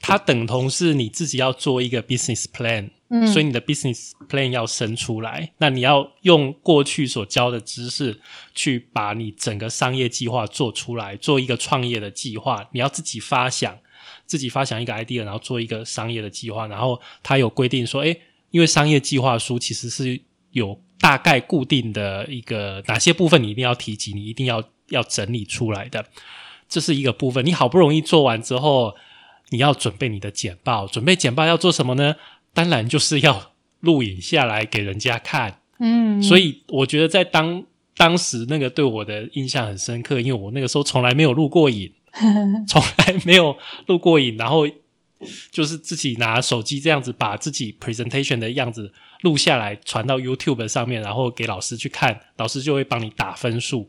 [0.00, 2.90] 它等同是你自己要做一个 business plan。
[3.32, 8.18] 所以你的 business plan 要生出来，那你要用过去所教的知识
[8.54, 12.68] 去把你整个商业计划做出来，做一个创业的计划。
[12.72, 13.78] 你要自己发想，
[14.26, 16.66] 自己发想一个 idea，然后做一个商业的计划。
[16.66, 26.04] 然后它有规定说，诶，因为商业计划书其实是有大概固定的一个哪些部分你一定要提及，你一定要要整理出来的，
[26.68, 27.44] 这是一个部分。
[27.44, 28.94] 你好不容易做完之后，
[29.50, 32.16] 你要准备你的简报，准备简报要做什么呢？
[32.54, 37.62] 当然就是要录影下来给人家看，嗯，所以我觉得在当
[37.96, 41.92] 当时那个对我的印象很深刻，因为我那个时候从来没有录过影，
[42.66, 44.66] 从来没有录过影，然后
[45.50, 48.92] 就是自己拿手机这样子把自己 presentation 的样子
[49.22, 53.88] 录下来传到 YouTube 上面，然后给老师去看，老师就会帮你打分数。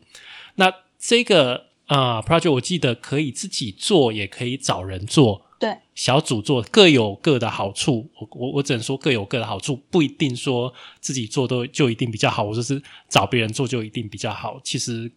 [0.56, 5.45] 那这个啊 project 我记得可以自己做，也可以找人做。
[5.58, 15.10] 对，小组做各有各的好处，我我我只能说各有各的好处，不一定说自己做都就一定比较好，或者是找别人做就一定比较好，其实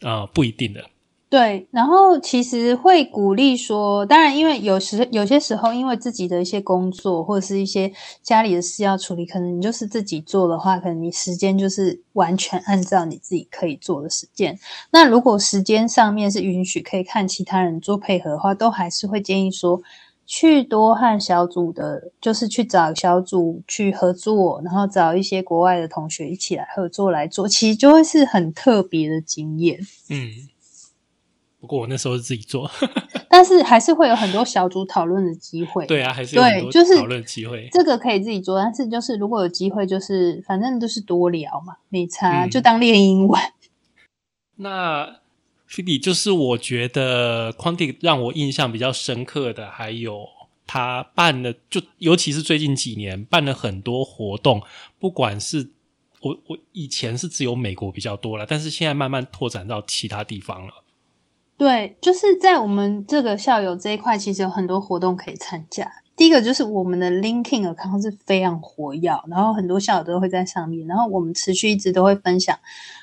[0.00, 0.84] 呃不一定的。
[1.32, 7.90] 对，然后其实会鼓励说，当然，因为有时有些时候，因为自己的一些工作或者是一些
[8.22, 14.58] 家里的事要处理，可能你就是自己做的话，可能你时间就是完全按照你自己可以做的时间。
[14.90, 19.80] 那如果时间上面是允许可以看其他人做配合的话，都还是会建议说，
[20.26, 29.80] 去多和小组的，就是去找小组去合作，然后找一些国外的同学一起来合作来做，其实就会是很特别的经验。
[30.10, 30.51] 嗯。
[31.62, 32.68] 不过我那时候是自己做，
[33.30, 35.86] 但是还是会有很多小组讨论的机会。
[35.86, 37.68] 对啊，还是有很多讨论机会。
[37.70, 43.40] 这个可以自己做，但是就是如果有机会，就是反正就是多聊嘛，没差，就当练英文。
[44.58, 45.20] 那
[45.64, 50.26] 菲比就是我觉得 Quantic 让我印象比较深刻的，还有
[50.66, 54.60] 他办的，就尤其是最近几年办了很多活动，
[54.98, 55.70] 不管是
[56.22, 60.81] 我我以前是只有美国比较多了，但是现在慢慢拓展到其他地方了。
[61.56, 65.90] 对，就是在我们这个校友这一块，其实有很多活动可以参加。
[66.16, 72.58] 第一个就是我们的 LinkedIn 看到是非常活跃，然后很多校友都会在上面，然后我们持续一直都会分享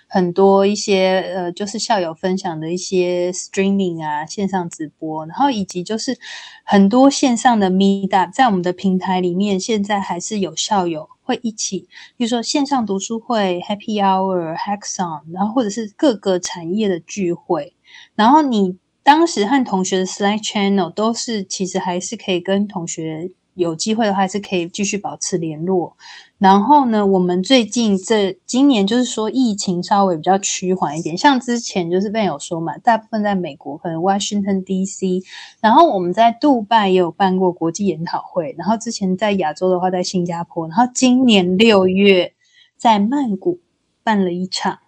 [0.08, 6.18] 很多一些呃，就是校友分享的一些 streaming 啊，线上直播，然后以及就是
[6.64, 17.74] 很多线上的 Meetup，在我们的平台里面，现在还是有校友会一起，比如说线上读书会、Happy Hour、Hackathon，然后或者是各个产业的聚会。
[18.20, 25.96] 然后你当时和同学的 Slack channel 都是，其实还是可以跟同学有机会的话，是可以继续保持联络。
[26.38, 35.24] 然后呢，我们最近这今年就是说疫情稍微比较趋缓一点，像之前就是被有说嘛，大部分在美国，可能 Washington D.C.，
[35.62, 42.34] 然后我们在杜拜也有办过国际研讨会，然后之前在亚洲的话在新加坡，然后今年六月
[42.76, 43.62] 在曼谷。
[44.02, 44.80] 办了一场，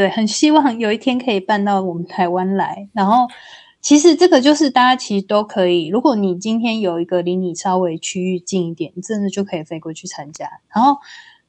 [0.00, 2.88] 对，很希望有一天可以办到我们台湾来。
[2.94, 3.28] 然后，
[3.82, 10.48] 其实这个就是大家其实都可以，如果你今天有一个离你稍微区域近一点，真的就可以飞过去参加。
[10.74, 10.96] 然后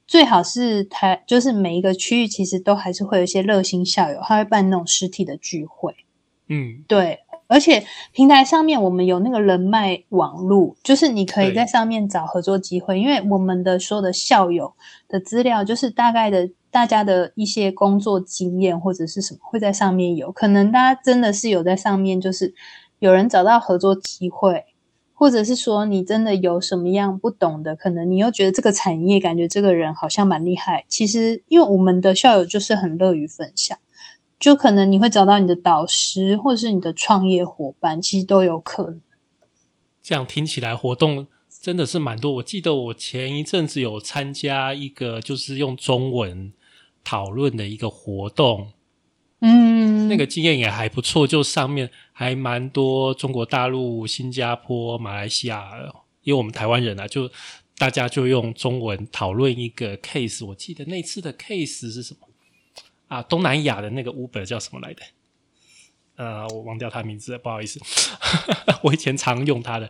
[0.05, 5.95] 最好是台，就是每一个区域其实都还是会有一些热心校友，他会办那种实体的聚会。
[6.49, 14.73] 嗯，对，而且平台上面我们有那个人脉网路，就是你可以在上面找合作机会，因为我们的所有的校友
[15.07, 22.55] 的资料，就是大概的大家的一些工作经验或者是什么会在上面有，可能大家真的是有在上面，就是
[22.99, 24.65] 有人找到合作机会，
[25.13, 33.77] 或者是说你真的有什么样不懂的，可能你又觉得这个产业感觉这个人好像蛮厉害，其实因为我们的校友就是很乐于分享。
[34.39, 38.99] 就可能你会找到你的导师，或者是你的创业伙伴，其实都有可能。
[40.01, 41.27] 这样听起来活动
[41.61, 42.31] 真的是蛮多。
[42.37, 46.51] 我记得我前一阵子有参加一个就是用中文
[47.03, 48.71] 讨论的一个活动，
[49.39, 51.25] 嗯，那个经验也还不错。
[51.27, 55.71] 就上面还蛮多中国大陆、新加坡、马来西亚，
[56.23, 57.29] 因为我们台湾人啊，就
[57.77, 60.45] 大家就用中文讨论一个 case。
[60.45, 62.27] 我记得那次的 case 是什么？
[63.07, 65.01] 啊，东南亚的那个 Uber 叫什么来的？
[66.17, 67.79] 呃，我忘掉他名字了，不好意思。
[68.83, 69.89] 我以前常用他的，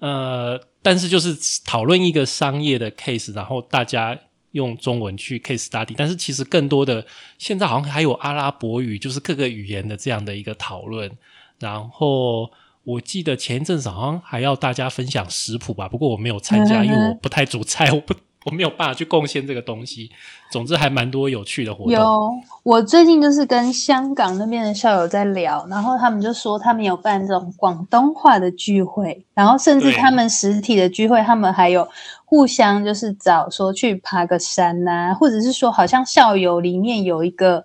[0.00, 1.34] 呃，但是就是
[1.64, 4.18] 讨论一个商业的 case，然后大家
[4.52, 7.04] 用中文去 case study，但是其实更多的
[7.38, 11.10] 现在好像还有阿拉伯语，就是各个语言的这样的一个讨论。
[11.58, 12.50] 然后
[12.84, 18.14] 我记得前一阵子好像还要大家分享食谱吧，不过我没有参加，因为我不太煮菜，我不。
[18.46, 20.10] 我没有办法去贡献这个东西。
[20.50, 21.92] 总之还蛮多有趣的活动。
[21.92, 22.32] 有，
[22.62, 31.86] 我最近就是跟香港那边的校友在聊，然后他们就说他们有办这种广东话的聚会，然后甚至他们实体的聚会，他们还有
[32.30, 37.64] 互相就是找说去爬个山呐，或者是说好像校友里面有一个。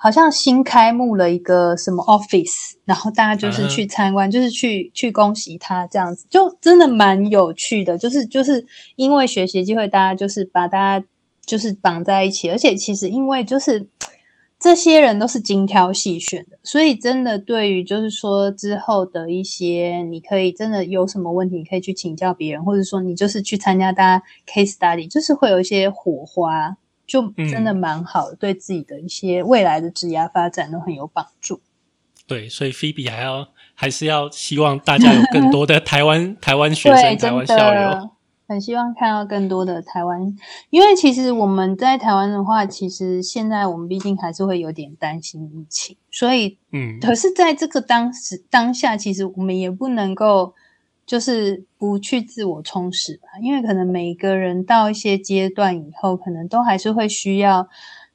[0.00, 7.98] 好像新开幕了一个什么 office，然后大家就是去参观，就是去去恭喜他这样子，就真的蛮有趣的。
[7.98, 11.04] 就是就是因为学习机会，大家就是把大家
[11.44, 13.88] 就是绑在一起，而且其实因为就是
[14.58, 26.76] 这些人都是精挑细选的，所以真的对于就是说之后的一些，你可以真的有什么问题，你可以去请教别人，或者说你就是去参加大家 case study，就是会有一些火花。
[27.06, 31.58] 就真的蛮好的，对自己的一些未来的职业发展都很有帮助。
[32.26, 38.10] 对，所以菲比还要还是要希望大家有更多的 台湾台湾学生、台湾校友，
[38.48, 40.34] 很希望看到更多的台湾。
[40.70, 50.54] 因为其实我们在台湾的话，其实现在我们毕竟还是会有点担心疫情，所以嗯，可是在这个当时当下，其实我们也不能够。
[51.08, 57.66] 就是不去自我充实吧，因为可能每个人到一些阶段以后，可能都还是会需要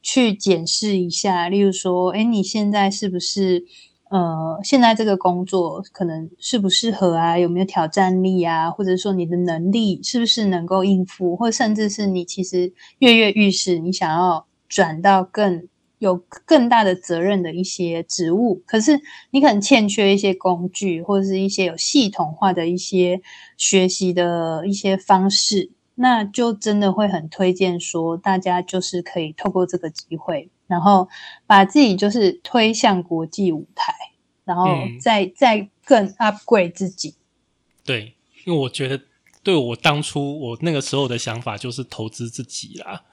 [0.03, 1.49] 去检视一下。
[1.49, 3.65] 例如说，哎，你现在是不是
[4.13, 7.37] 呃，现在这个工作可能适不适合啊？
[7.39, 8.69] 有没有挑战力啊？
[8.69, 11.35] 或者说你的能力是不是能够应付？
[11.35, 15.67] 或甚至是你其实跃跃欲试，你想要转到更。
[15.99, 18.99] 有更大的责任的一些职务，可是
[19.31, 23.21] 你可能欠缺一些工具，或者是一些有系统化的一些
[23.55, 31.07] 学习的一些方式，那就真的会很推荐说，大家就是可以透过这个机会，然后
[31.45, 33.93] 把自己就是推向国际舞台，
[34.45, 34.67] 然后
[34.99, 37.15] 再再更 upgrade 自己。
[37.83, 39.01] 对，因为我觉得，
[39.41, 43.03] 对我当初我那个时候的想法就是投资自己啦。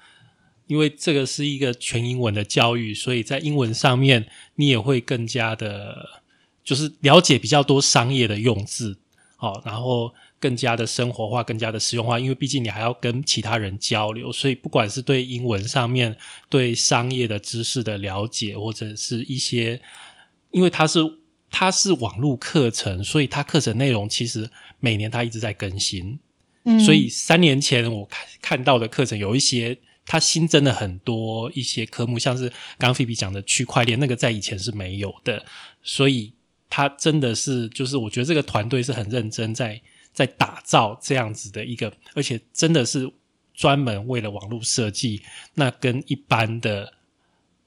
[0.67, 6.23] 因为这个是一个全英文的教育，所以在英文上面你也会更加的，
[6.63, 8.97] 就是了解比较多商业的用字，
[9.35, 12.19] 好，然后更加的生活化，更加的实用化。
[12.19, 16.17] 因为毕竟你还要跟其他人交流，所以不管是对英文上面
[16.49, 19.81] 对商业的知识的了解，或者是一些，
[20.51, 20.99] 因为它是
[21.51, 26.19] 它是网络课程，所以它课程内容其实每年它一直在更新。
[26.65, 29.79] 嗯，所以三年前我看看到的课程有一些。
[30.07, 35.45] 它新增了很多一些科目，像是刚刚菲比讲的区块链，那个在以前是没有的，
[35.85, 36.33] 所以
[36.69, 39.81] 它真的是就是我觉得这个团队是很认真在
[40.21, 43.11] 在打造这样子的一个，而且真的是
[43.55, 45.23] 专门为了网络设计，
[45.55, 46.93] 那跟一般的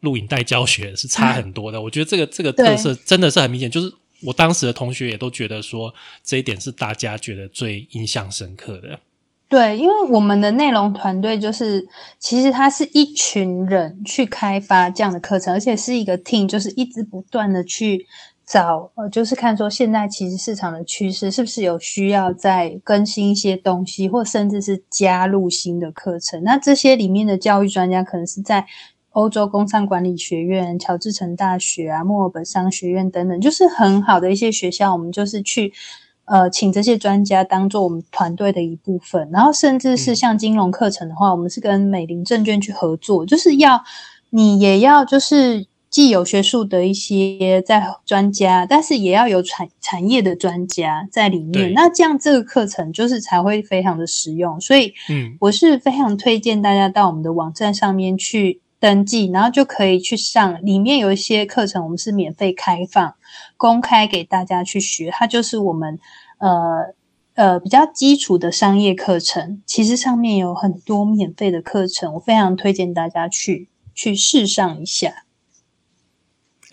[0.01, 1.81] 录影带教学是差很多的。
[1.81, 3.91] 我觉得这个这个特色真的是很明显，就是
[4.21, 5.91] 我当时的同学也都觉得说
[6.23, 8.99] 这一点是大家觉得最印象深刻的。
[9.49, 11.87] 对，因为我们的内容团队就是，
[12.17, 18.07] 其实它是一群人去开发这样的课程，而且是一个 team，就是一直不断的去
[18.45, 26.43] 找，呃，就是看说现在其实市场的趋势是不是有需要再更新一些东西，或甚至是加入新的课程。
[26.43, 28.65] 那这些里面的教育专家可能是在
[29.11, 34.91] 欧洲工商管理学院、乔治城大学啊、墨尔本商学院等等，就是很好的一些学校。
[34.91, 35.71] 我们就是去
[36.25, 43.83] 呃请这些专家当做我们团队的一部分，然后甚至是像金融课程的话，我们是跟美林证券去合作，就是要
[44.31, 51.71] 你也要就是既有学术的一些在专家，但是也要有产产业的专家在里面。
[51.73, 54.59] 那这样这个课程就是才会非常的实用。
[54.59, 58.61] 所以，嗯，我是非常推荐大家到我们的网站上面去。
[58.79, 60.59] 登记，然后就可以去上。
[60.61, 63.15] 里面有一些课程，我们是免费开放、
[63.55, 65.09] 公开给大家去学。
[65.09, 65.97] 它就是我们
[66.39, 66.93] 呃
[67.35, 69.61] 呃比较基础的商业课程。
[69.65, 75.23] 其实上面有很多免费的课程，我非常推荐大家去去试上一下。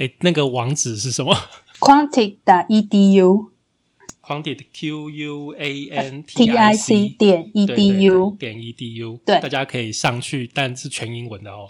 [0.00, 1.36] 哎，那个网址是什么？
[1.78, 9.20] Quantic 的 edu，Quantic Q U A N T I C 点 edu 点 edu。
[9.26, 11.66] 对，大家可以上去，但是全英文的哦。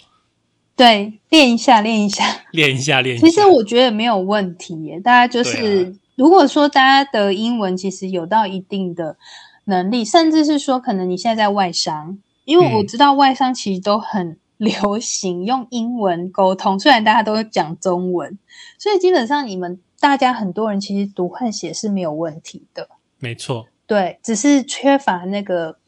[0.77, 3.27] 对，练一下，练一下，练一下，练一下。
[3.27, 5.01] 其实我觉得没有问题耶。
[5.01, 9.17] 大家就是，如果说大家的英文其实有到一定的
[9.65, 18.39] 能力，甚至是说，可能你现在在外商，因为我知道外商其实都很流行用英文沟通，虽然大家都讲中文，
[18.79, 22.89] 所以基本上你们大家很多人其实读和写是没有问题的。
[23.19, 25.79] 没错，对，只是缺乏那个。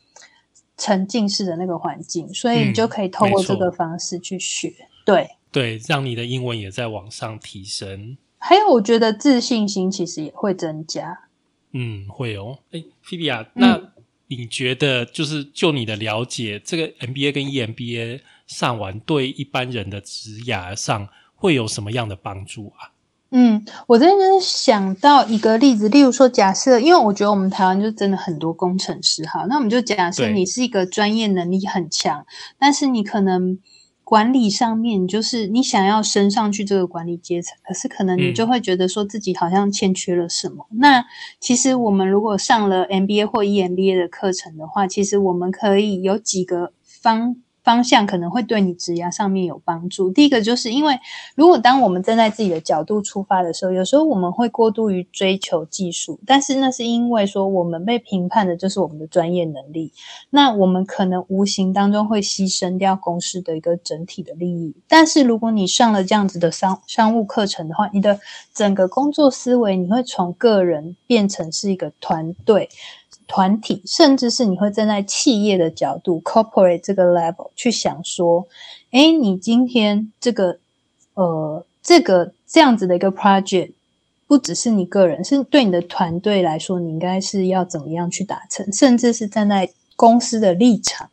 [0.79, 4.73] 沉浸式的那个环境，所以你就可以透过这个方式去学，
[5.05, 8.17] 对对，让你的英文也在往上提升。
[8.39, 11.29] 还有，我觉得自信心其实也会增加。
[11.73, 12.59] 嗯，会哦。
[12.73, 13.92] 哎，菲比亚，那
[14.29, 22.93] 你觉得就是就你的了解，这个 MBA 跟 EMBA 上完，对一般人的职涯上会有什么样的帮助啊？
[23.35, 32.27] 嗯，我这边想到一个例子，例如说，假设，因为我觉得我们台湾就真的很多工程师哈，那我们就假设你是一个专业能力很强，
[32.59, 33.59] 但是你可能
[34.13, 40.67] 管理上面就是你想要升上去这个管理阶层，可是可能你就会觉得说自己好像欠缺了什么。
[40.73, 41.03] 那
[41.41, 47.37] 其实我们如果上了 MBA 或 EMBA 的课程的话，其实我们可以有几个方。
[47.63, 50.11] 方向可能会对你职涯上面有帮助。
[50.11, 50.99] 第一个就是因为，
[51.35, 59.93] 如果当我们站在自己的角度出发的时候，有时候我们会过度于追求技术，但是那是因为说我们被评判的就是我们的专业能力，
[60.31, 64.75] 那我们可能无形当中会牺牲掉公司的一个整体的利益。
[64.89, 68.19] 但是如果你上了这样子的商商务课程的话，你的
[68.53, 72.69] 整个工作思维你会从个人变成是一个团队。
[73.33, 78.47] 团体，甚至是你会站在企业的角度 （corporate） 这个 level 去想说，
[78.91, 80.59] 哎，你今天这个
[81.15, 83.73] 呃，这个这样子的一个 project，
[84.27, 91.09] 不只是你个人，是对你的团队来说，你应该是要怎么样去达成，甚至是站在公司的立场。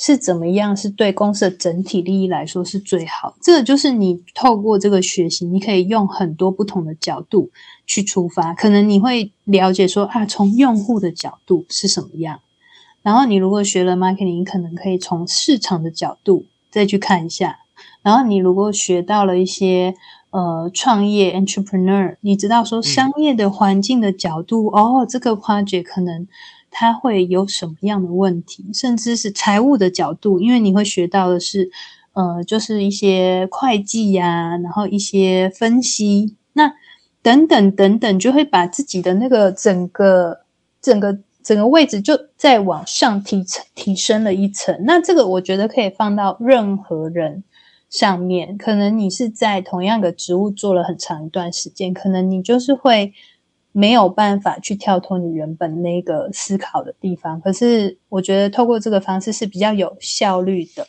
[0.00, 0.76] 是怎么样？
[0.76, 3.36] 是对公司的整体利益来说是最好。
[3.42, 7.50] 这个就是你透过这个学习，你可以用很多不同的角度
[7.84, 8.54] 去出发。
[8.54, 12.38] 可能你会了解说啊，从用户的角度是什么样。
[13.02, 17.58] 然后你如果学了 marketing，可能可以从市场的角度再去看一下。
[18.02, 19.96] 然后你如果学到了一些
[20.30, 26.28] 呃创业 entrepreneur，你知道说商业的环境的角度，哦，这个 project 可能。
[26.70, 31.70] 它会有什么样的问题，甚至是财务的角度，因为你会学到的是，
[32.12, 36.72] 呃，就是一些会计呀，然后一些分析，那
[37.22, 40.40] 等等等等，就会把自己的那个整个
[40.80, 43.44] 整个整个位置就再往上提
[43.74, 44.76] 提升了一层。
[44.84, 47.42] 那这个我觉得可以放到任何人
[47.90, 53.12] 上面，可能你是在同样的职务做了很长一段时间，可能你就是会。
[53.72, 60.86] 没有办法去跳脱你原本那个思考的地方，可是我觉得透过这个方式是比较有效率的。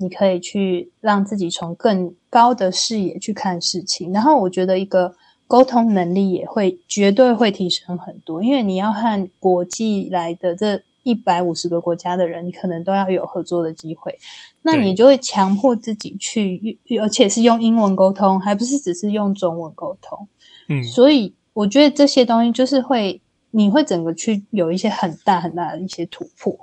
[0.00, 5.12] 你可以去让自己从更高的视野去看事情，然后我觉得一个
[5.48, 14.16] 沟通能力也会绝对会提升很多，因为你要和国际来的这一百五十个国家的人，你可能都要有合作的机会，
[14.62, 20.28] 那你就会强迫自己去，而且是用英文沟通，还不是只是用中文沟通。
[20.68, 21.34] 嗯，所以。
[21.58, 26.56] 我觉得这些东西就是会，你会整个去有一些很大很大的一些突破。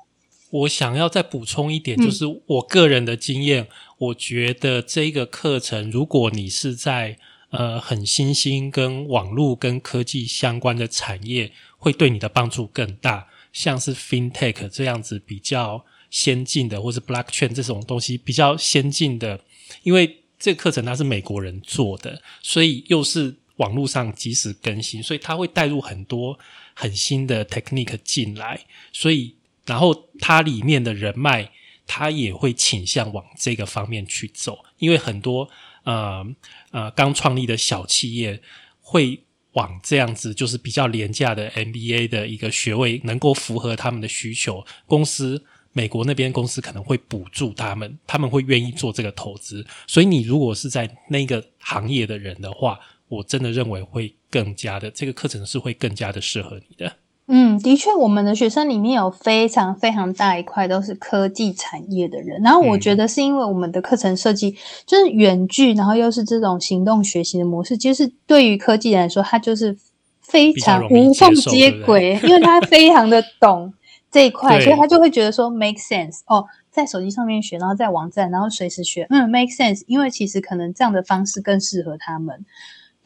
[0.52, 3.68] 我想要再补充一点，就是我个人的经验，
[3.98, 7.18] 我觉得这个课程，如果你是在
[7.50, 13.28] 呃很新兴跟网络跟科技相关的产业，会对你的帮助更大。
[13.52, 19.41] 像是 FinTech 这样子比较先进的，或是 Blockchain 这种东西比较先进的，
[19.84, 23.36] 因为这个课程它是美国人做的，所以又是。
[23.58, 26.38] 网络上及时更新，所以它会带入很多
[26.74, 29.36] 很新的 technique 进来，所以
[29.66, 31.51] 然后它里面的人脉
[31.88, 35.49] 他也会倾向往这个方面去走，因为很多
[35.84, 36.26] 呃
[36.72, 38.41] 呃刚创立的小企业
[38.82, 39.22] 会
[39.53, 49.66] 往这样子，就是比较廉价的 MBA 的一个学位，能够符合他们的需求，公司美国那边公司可能会补助他们，他们会愿意做这个投资。
[49.88, 52.80] 所以你如果是在那个行业的人的话，
[53.10, 56.93] 我真的认为会更加的这个课程是会更加的适合你的。
[57.28, 62.39] 嗯，的确，我们的学生里面有非常非常大一块都是科技产业的人。
[62.43, 69.76] 然后我觉得是因为我们的课程设计就是远距，然后又是这种行动学习的模式，其实对于科技人来说，它就是
[70.22, 73.74] 非常无缝接轨，因为他非常的懂
[74.12, 82.45] 这一块，所以他就会觉得说 make sense 哦，在手机上面学，然后在网站，然后随时学，嗯，make sense，因为其实可能这样的方式更适合他们。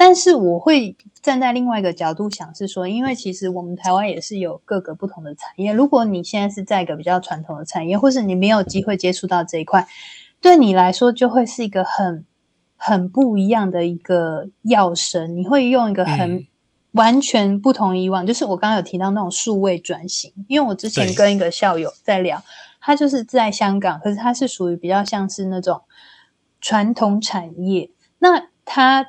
[0.01, 5.73] 但是我会站在另外一个角度想，是说，因为其实我们台湾也是有各个不同的产业。
[5.73, 9.85] 如果你现在是在一个比较传统的产业，或是你没有机会接触到这一块，
[10.39, 12.25] 对你来说就会是一个很
[12.77, 15.35] 很不一样的一个药神。
[15.35, 16.47] 你会用一个很
[16.93, 20.31] 完全不同以往，就是我刚刚有提到那种数位转型。
[20.47, 22.41] 因为我之前跟一个校友在聊，
[22.79, 25.81] 他就是在香港，可是他是属于比较像是那种
[26.61, 29.05] 传统产业，那他。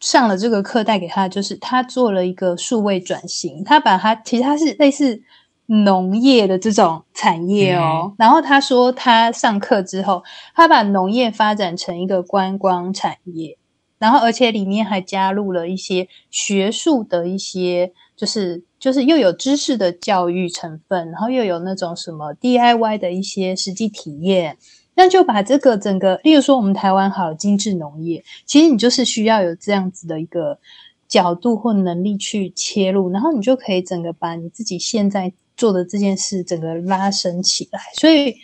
[0.00, 5.22] 上了这个课带给他，就是他做了一个数位转型，他把他其实他是类似
[5.66, 8.14] 农业的这种产业哦。
[8.18, 10.22] 然后他说他上课之后，
[10.54, 13.58] 他把农业发展成一个观光产业，
[13.98, 24.58] 然后而且里面还加入了一些学术的一些，就是就是又有知识的教育成分，然后又有那种什么 DIY 的一些实际体验。
[24.96, 30.58] 那就把这个整个，例如说我们台湾好精致农业，其实你就是需要有这样子的一个
[31.06, 37.78] 角度或能力去切入，然后你就可以整个把你自己现在做的这件事整个拉伸起来。
[38.00, 38.36] 所以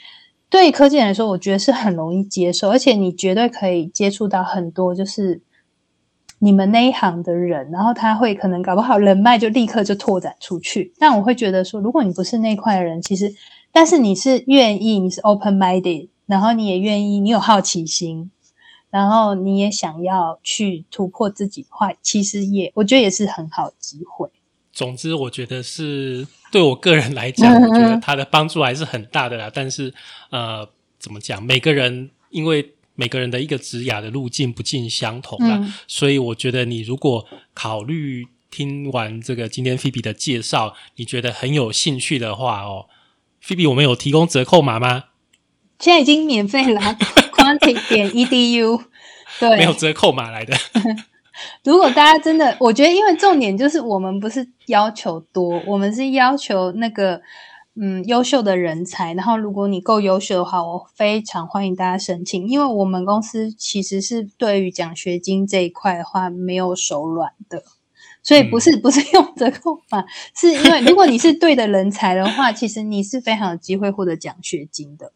[0.51, 5.41] 对科技来说，我觉得是很容易接受，而且你绝对可以接触到很多就是
[6.39, 10.93] 你们那一行的人，然后他会可能搞不好人脉就立刻就拓展出去。
[10.99, 13.33] 但我会觉得说，如果你不是那块的人，其实
[13.73, 16.09] 但是你是愿意，你是 open minded。
[16.33, 18.31] 然后你也愿意，你有好奇心，
[18.89, 24.31] 然后你也想要去突破自己的话，其实也我觉得也是很好的机会。
[24.73, 29.51] 总之，我觉得是对我个人来讲， 我觉得它的帮助还是很大的啦。
[29.53, 29.93] 但是，
[30.31, 30.67] 呃，
[30.99, 31.43] 怎么讲？
[31.43, 42.87] 每个人因为每个人的一个职涯的路径不尽相同啦，所以我觉得你如果考虑听完这个今天菲比的介绍，你觉得很有兴趣的话哦，
[43.39, 45.05] 菲比，我们有提供折扣码吗？
[45.83, 46.81] 现在已经免费了，
[47.35, 48.81] quanti 点 edu，
[49.41, 50.55] 对，没有折扣码来的。
[51.65, 57.21] 如果大家真的，我觉得，因为重点就是我们不是要求多，我们是要求那个
[57.75, 59.13] 嗯优秀的人才。
[59.15, 67.65] 然后，如果你够优秀的话，我非常欢迎大家申请，因为我们公司其实是对于奖学金这一块的话没有手软的，
[68.23, 70.05] 所以不是不是用折扣码，
[70.37, 75.13] 是因为如果你是对的人才的话， 其实你是非常有机会获得奖学金的。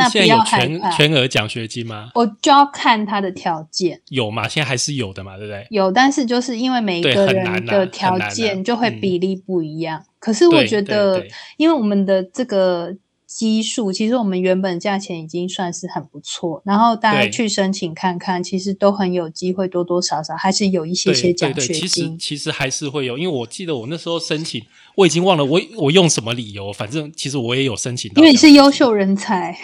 [0.00, 2.10] 那现在有全全额奖学金吗？
[2.14, 4.48] 我就要看他的条件有吗？
[4.48, 5.66] 现在还是有的嘛，对不对？
[5.70, 10.02] 有，但是就是因为每一个人的条件就会比例不一样。
[10.18, 11.24] 可是我觉得，
[11.56, 12.96] 因为我们的这个。
[13.30, 21.74] 基数其实我们原本价钱已经算是很不错，然后大家去申请看看，其实都很有机会，多多少少还是有一些些奖学金。
[21.74, 24.60] 其实其实还是会有，因为我记得我那时候申请，
[24.96, 28.20] 我已经忘了我我用什么理由，反正其实我也有申请到。
[28.20, 29.56] 因为你是优秀人才，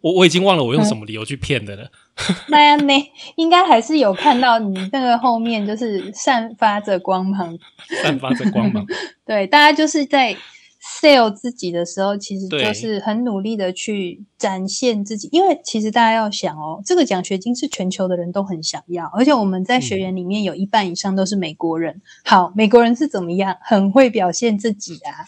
[0.00, 1.90] 我我已经忘了我用什么理由去骗的了。
[2.48, 2.94] 那样呢，
[3.36, 7.58] 应该还是有看到你那个后面就是散发着光芒，
[8.02, 8.86] 散发着光芒。
[9.26, 10.34] 对，大家就是在。
[10.82, 22.02] Sell 自己的时候，其实就是很努力的去展现自己，因为其实大家要想哦，这个奖学金是全球的人都很想要，而且我们在学员里面有一半以上都是美国人。
[22.24, 23.56] 好，美国人是怎么样？
[23.60, 25.22] 很会表现自己啊，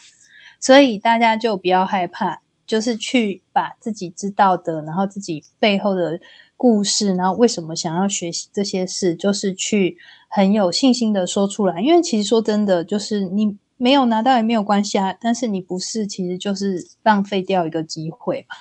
[0.59, 6.19] 所以大家就不要害怕，就是去把自己知道的，然后自己背后的
[6.57, 9.99] 故事，然后为什么想要学习这些事，就是去
[10.29, 11.81] 很有信心的说出来。
[11.81, 13.57] 因为其实说真的，就是你。
[13.77, 18.57] 没有拿到也没有关系啊，但是你不是，其实就是浪费掉一个机会嘛。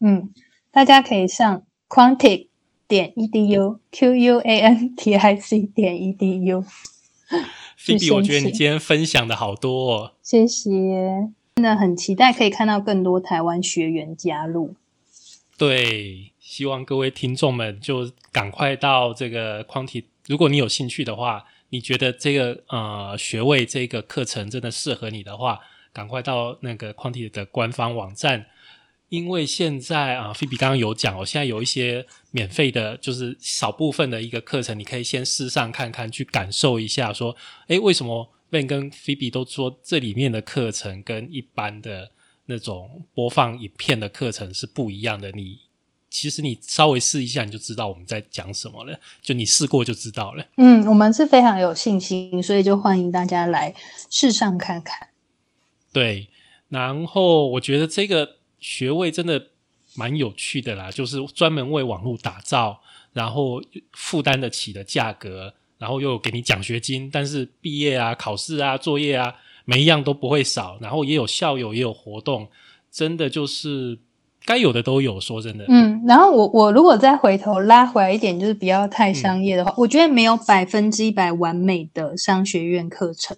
[0.00, 0.32] 嗯，
[0.70, 2.48] 大家可以上 quantic
[2.88, 6.64] 点 edu，q u a n t i c 点 edu。
[7.76, 10.70] 菲比，我觉得你今天分享的好多哦，谢谢，
[11.54, 14.74] 真的很期待可以看到更多台湾学员加入。
[15.56, 21.44] 对，希望各位听众们就赶快到这个 quantic，如果你有兴趣的话。
[21.72, 25.58] 你觉得这个呃学位这个课程真的适合你的话，
[25.90, 28.44] 赶快到那个 Quanti 的官方网站
[29.08, 37.34] 因为现在啊，菲比刚刚有讲哦，现在有一些免费的，就是少部分的一个课程，你可以先试上看看，去感受一下，说，
[37.68, 42.10] 诶，为什么 Ben 跟菲比都说这里面的课程跟一般的
[42.46, 45.30] 那种播放影片的课程是不一样的？
[45.32, 45.58] 你
[46.12, 49.00] 其实你稍微试一下，你就知道我们在讲什么了。
[49.20, 50.44] 就你试过就知道了。
[50.58, 53.74] 嗯，我们是非常有信心，所以就欢迎大家来
[54.10, 55.08] 试上看看。
[55.92, 56.28] 对，
[56.68, 58.36] 然后我觉得这个。
[58.62, 59.48] 学位真的
[59.96, 62.80] 蛮有趣的啦，就是专门为网络打造，
[63.12, 63.60] 然后
[63.90, 69.34] 负担得起的价格，然后又给你奖学金，但是毕业啊、考试啊、作业啊，
[69.64, 72.48] 每一样都不会少，然后也有校友，也有活动，
[72.88, 73.98] 真的就是
[74.44, 75.20] 该有的都有。
[75.20, 83.36] 说真的，嗯，然后我我如果再回头拉回来一点，就是不要太商业的话，我觉得没有百分之一百完美的商学院课程。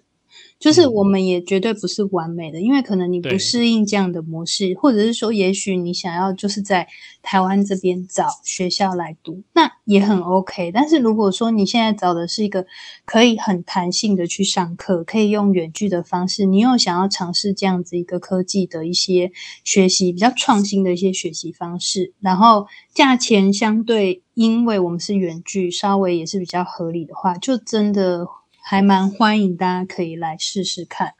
[0.57, 6.87] 就是我们也绝对不是完美的，因为可能你不适应这样的模式，或者是说，也许你想要就是在
[7.21, 10.71] 台湾这边找学校来读，那也很 OK。
[10.71, 12.65] 但是如果说你现在找的是一个
[13.03, 19.31] 可以很弹性的去上课，可以用远距的方式，你又想要尝试这样子一个科技的一些
[19.63, 28.25] 学习，比较创新的一些学习方式，然后价钱相对，因为我们是远距，稍微也是比较合理的话，就真的。
[28.67, 31.13] 还蛮欢迎大家可以来试试看。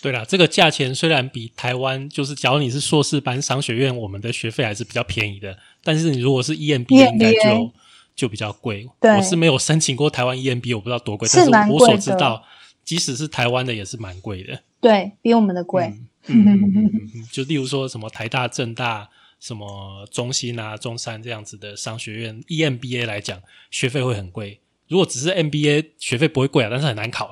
[0.00, 5.58] 对了，这个价钱虽然比台湾，就是假如你是硕士班商学院，我们的学费还是比较便宜的。
[5.82, 7.72] 但是你如果是 EMBA，应该就
[8.14, 8.88] 就比较贵。
[9.00, 11.28] 我是没有申请过台湾 EMBA，我不知道多贵。
[11.32, 12.44] 但是我所知道，
[12.84, 14.60] 即使是台湾的也是蛮贵的。
[14.80, 15.92] 对比我们的贵。
[17.32, 23.42] 就例如说什么台大、政大、什么中心啊、中山这样子的商学院 EMBA 来讲，
[23.72, 24.60] 学费会很贵。
[24.92, 27.30] 如果只是 MBA 学费不会贵啊，但是很难考。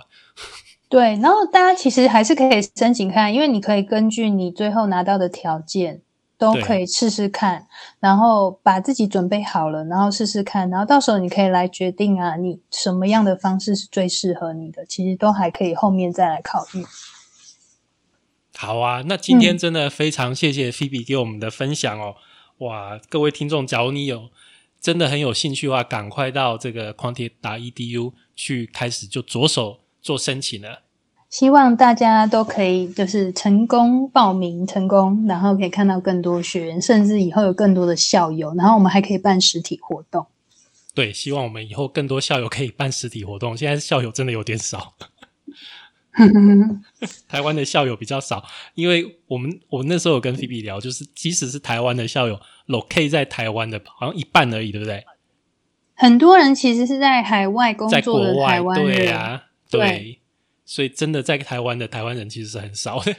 [0.88, 6.00] 对，然后大家其实还是可以申请看，因为你可以根据你最后拿到的条件，
[6.38, 7.66] 都可以试试看，
[8.00, 16.82] 然后把自己准备好了，然后试试看，然后到时候你可以来决定啊，你什么样的方式是最适合你的，其实都还可以后面再来考虑。
[18.56, 22.16] 好啊，那今天真的非常谢谢菲比给我们的分享哦，
[22.58, 24.30] 哇，各位听众，假如你有。
[24.80, 30.82] 真的很有兴趣的话，赶快到这个 Quanti 打 Edu 去开始就着手做申请了。
[31.28, 40.26] 希望大家都可以就是成功报名成功，然后可以看到更多学员，甚至以后有更多的校友，然后我们还可以办实体活动。
[40.92, 43.56] 对，希望我们以后更多校友可以办实体活动。
[43.56, 44.94] 现在校友真的有点少。
[47.28, 52.38] 台湾的校友比较少，因为我们我那时候有跟菲比聊，就是即使是台湾的校友
[52.70, 55.04] ，locate 在台湾的，好像一半而已，对不对？
[55.94, 60.20] 很多人其实是在海外工作的台湾人，对啊，对，
[60.64, 63.14] 所以真的在台湾的台湾人其实是很少的。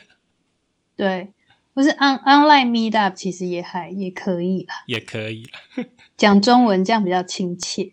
[0.97, 1.31] 对，
[1.75, 5.47] 不是 on online meet up，其实也还也可以啦，也可以
[6.17, 7.91] 讲中文，这样比较亲切。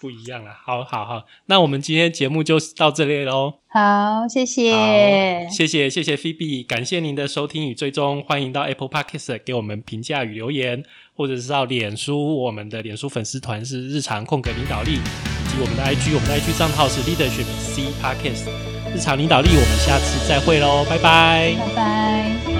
[0.00, 3.54] 不一样了，好好好，那我们今天节目就到这里喽。
[3.68, 10.82] 好，谢谢，谢谢谢谢菲比，感谢您的收听与追踪，欢迎到 Apple Podcast 给我们评价与留言，
[11.14, 18.48] 或者是到脸书，我们的脸书粉丝团是日常空格领导力，以及我们的 IG，我们的 IG 账号是 Leadership C Podcast，
[18.94, 22.55] 日常领导力，我们下次再会喽，拜拜，拜拜。